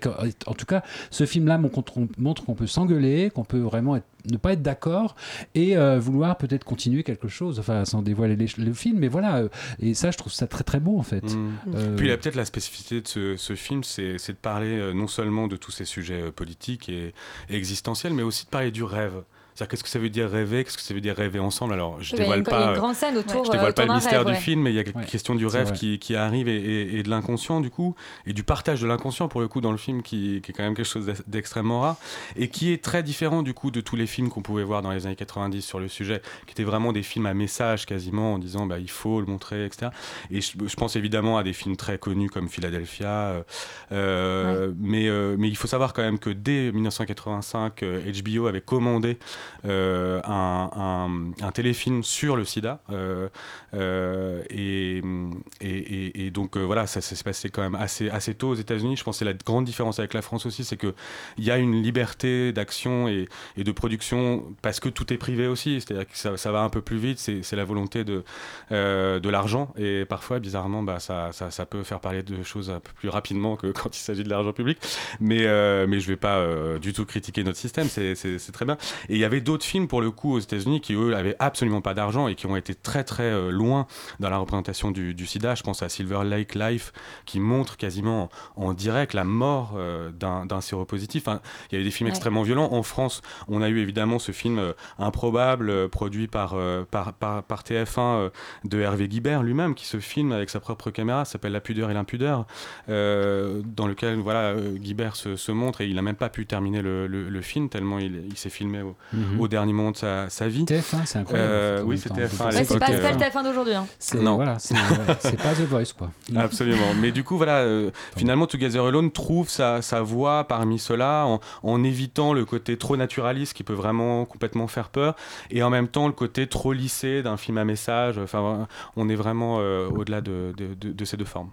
[0.45, 4.51] en tout cas, ce film-là montre qu'on- peut s'engueuler, qu'on peut vraiment être- ne pas
[4.53, 5.15] être d'accord
[5.55, 8.99] et euh, vouloir peut-être continuer quelque chose, enfin, sans dévoiler les- le film.
[8.99, 9.49] Mais voilà, euh,
[9.79, 11.23] et ça, je trouve ça très très beau en fait.
[11.23, 11.51] Mm.
[11.75, 14.91] Euh, Puis il y a peut-être la spécificité de ce, ce film, c'est de parler
[14.93, 17.13] non seulement de tous ces sujets politiques et,
[17.49, 19.23] et existentiels, mais aussi de parler du rêve.
[19.57, 21.73] C'est-à-dire qu'est-ce que ça veut dire rêver, qu'est-ce que ça veut dire rêver ensemble?
[21.73, 23.17] Alors je Il y a dévoile une- il y a pas, une euh, grande scène
[23.17, 24.39] autour, je dévoile euh, pas le mystère rêve, du ouais.
[24.39, 26.99] film, mais il y a la Ouais, question du rêve qui, qui arrive et, et-
[26.99, 27.95] et de l'inconscient du coup,
[28.27, 30.61] et du partage de l'inconscient pour le coup dans le film qui, qui est quand
[30.61, 31.95] même quelque chose d'ex- d'extrêmement rare
[32.35, 34.91] et qui est très différent du coup de tous les films qu'on pouvait voir dans
[34.91, 38.37] les années 90 sur le sujet, qui étaient vraiment des films à message quasiment en
[38.37, 39.89] disant bah il faut le montrer etc.
[40.29, 43.43] Et je, je pense évidemment à des films très connus comme Philadelphia,
[43.91, 48.61] euh, mais euh, mais il faut savoir quand même que dès 1985 euh, HBO avait
[48.61, 49.17] commandé
[49.65, 52.79] euh, un, téléfilm sur le sida.
[52.91, 53.29] euh,
[53.73, 58.95] euh, et, donc voilà, ça, s'est passé quand même assez, assez tôt aux États-Unis.
[58.95, 60.93] Je pense que la grande différence avec la France aussi, c'est qu'il
[61.39, 63.27] y a une liberté d'action et,
[63.57, 65.81] de production parce que tout est privé aussi.
[65.81, 68.23] C'est-à-dire que ça, va un peu plus vite, c'est la volonté de,
[68.69, 69.73] de l'argent.
[69.77, 73.55] Et parfois, bizarrement, bah, ça, ça, peut faire parler de choses un peu plus rapidement
[73.55, 74.77] que quand il s'agit de l'argent public.
[75.19, 75.45] Mais,
[75.87, 76.45] mais je vais pas
[76.79, 78.77] du tout critiquer notre système, c'est très bien.
[79.09, 81.81] Et il y avait d'autres films, pour le coup, aux États-Unis qui, eux, avaient absolument
[81.81, 83.87] pas d'argent et qui ont été très, très euh, loin
[84.19, 85.55] dans la représentation du, du sida.
[85.55, 86.93] Je pense à Silver Lake Life,
[87.25, 91.27] qui montre quasiment en direct la mort euh, d'un séropositif.
[91.27, 92.11] Enfin, il y avait des films Ouais.
[92.11, 92.69] extrêmement violents.
[92.71, 97.13] En France, on a eu évidemment ce film euh, improbable, euh, produit par, euh, par,
[97.13, 98.29] par, par TF1 euh,
[98.65, 101.93] de Hervé Guibert lui-même, qui se filme avec sa propre caméra, s'appelle La pudeur et
[101.93, 102.45] l'impudeur,
[102.89, 106.45] euh, dans lequel voilà, euh, Guibert se, se montre et il n'a même pas pu
[106.45, 108.95] terminer le, le- le film, tellement il, il s'est filmé au,
[109.33, 109.39] Mhm.
[109.41, 110.63] au dernier moment de sa, sa vie.
[110.65, 112.15] TF1, c'est incroyable, Euh, en oui, c'est temps.
[112.15, 113.73] TF1 à Ouais, c'est pas, c'est pas euh, le TF1 d'aujourd'hui.
[113.73, 113.87] Hein.
[113.99, 114.35] C'est Non.
[114.35, 114.79] voilà, c'est ouais,
[115.19, 116.09] c'est pas The Voice quoi.
[116.35, 116.93] Absolument.
[116.99, 121.39] Mais du coup, voilà, euh, finalement, Together Alone trouve sa, sa voie parmi ceux-là en,
[121.63, 125.15] en évitant le côté trop naturaliste qui peut vraiment complètement faire peur
[125.51, 128.17] et en même temps le côté trop lissé d'un film à message.
[128.17, 131.49] Enfin, on est vraiment euh, au-delà de, de- de- de ces deux formes.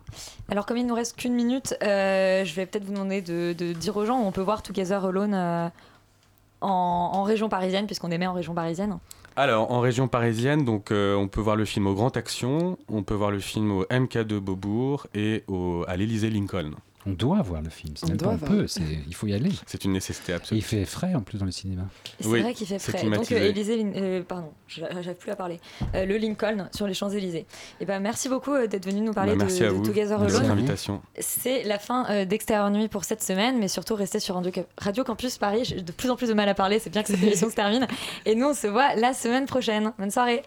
[0.50, 3.72] Alors, comme il nous reste qu'une minute, euh, je vais peut-être vous demander de, de
[3.72, 5.68] dire aux gens où on peut voir Together Alone euh,
[6.60, 8.98] en, région parisienne, puisqu'on émet en région parisienne.
[9.36, 13.02] Alors, en région parisienne, donc, euh, on peut voir le film au Grand Action, on
[13.02, 15.44] peut voir le film au MK2 Beaubourg et
[15.88, 16.72] à l'Élysée Lincoln.
[17.06, 18.50] On doit voir le film, c'est On même pas doit on voir.
[18.50, 19.50] peut, c'est- il faut y aller.
[19.66, 20.58] C'est une nécessité Et absolue.
[20.60, 21.82] il fait frais en plus dans le cinéma.
[22.20, 23.02] C'est vrai qu'il fait frais.
[23.10, 25.60] Donc, euh, Élysée, Lin- euh, pardon, j'arrive plus à parler.
[25.94, 27.46] Euh, le Lincoln sur les Champs-Élysées.
[27.80, 29.82] Et ben, merci beaucoup euh, d'être venu nous parler Bah, merci de, à de vous
[29.84, 30.50] Together de votre Alone.
[30.58, 31.02] invitation.
[31.18, 34.40] C'est la fin euh, d'Extérieur Nuit pour cette semaine, mais surtout restez sur
[34.78, 35.64] Radio Campus Paris.
[35.64, 37.54] J'ai de plus en plus de mal à parler, c'est bien que cette émission se
[37.54, 37.86] termine.
[38.24, 39.92] Et nous, on se voit la semaine prochaine.
[39.98, 40.42] Bonne soirée.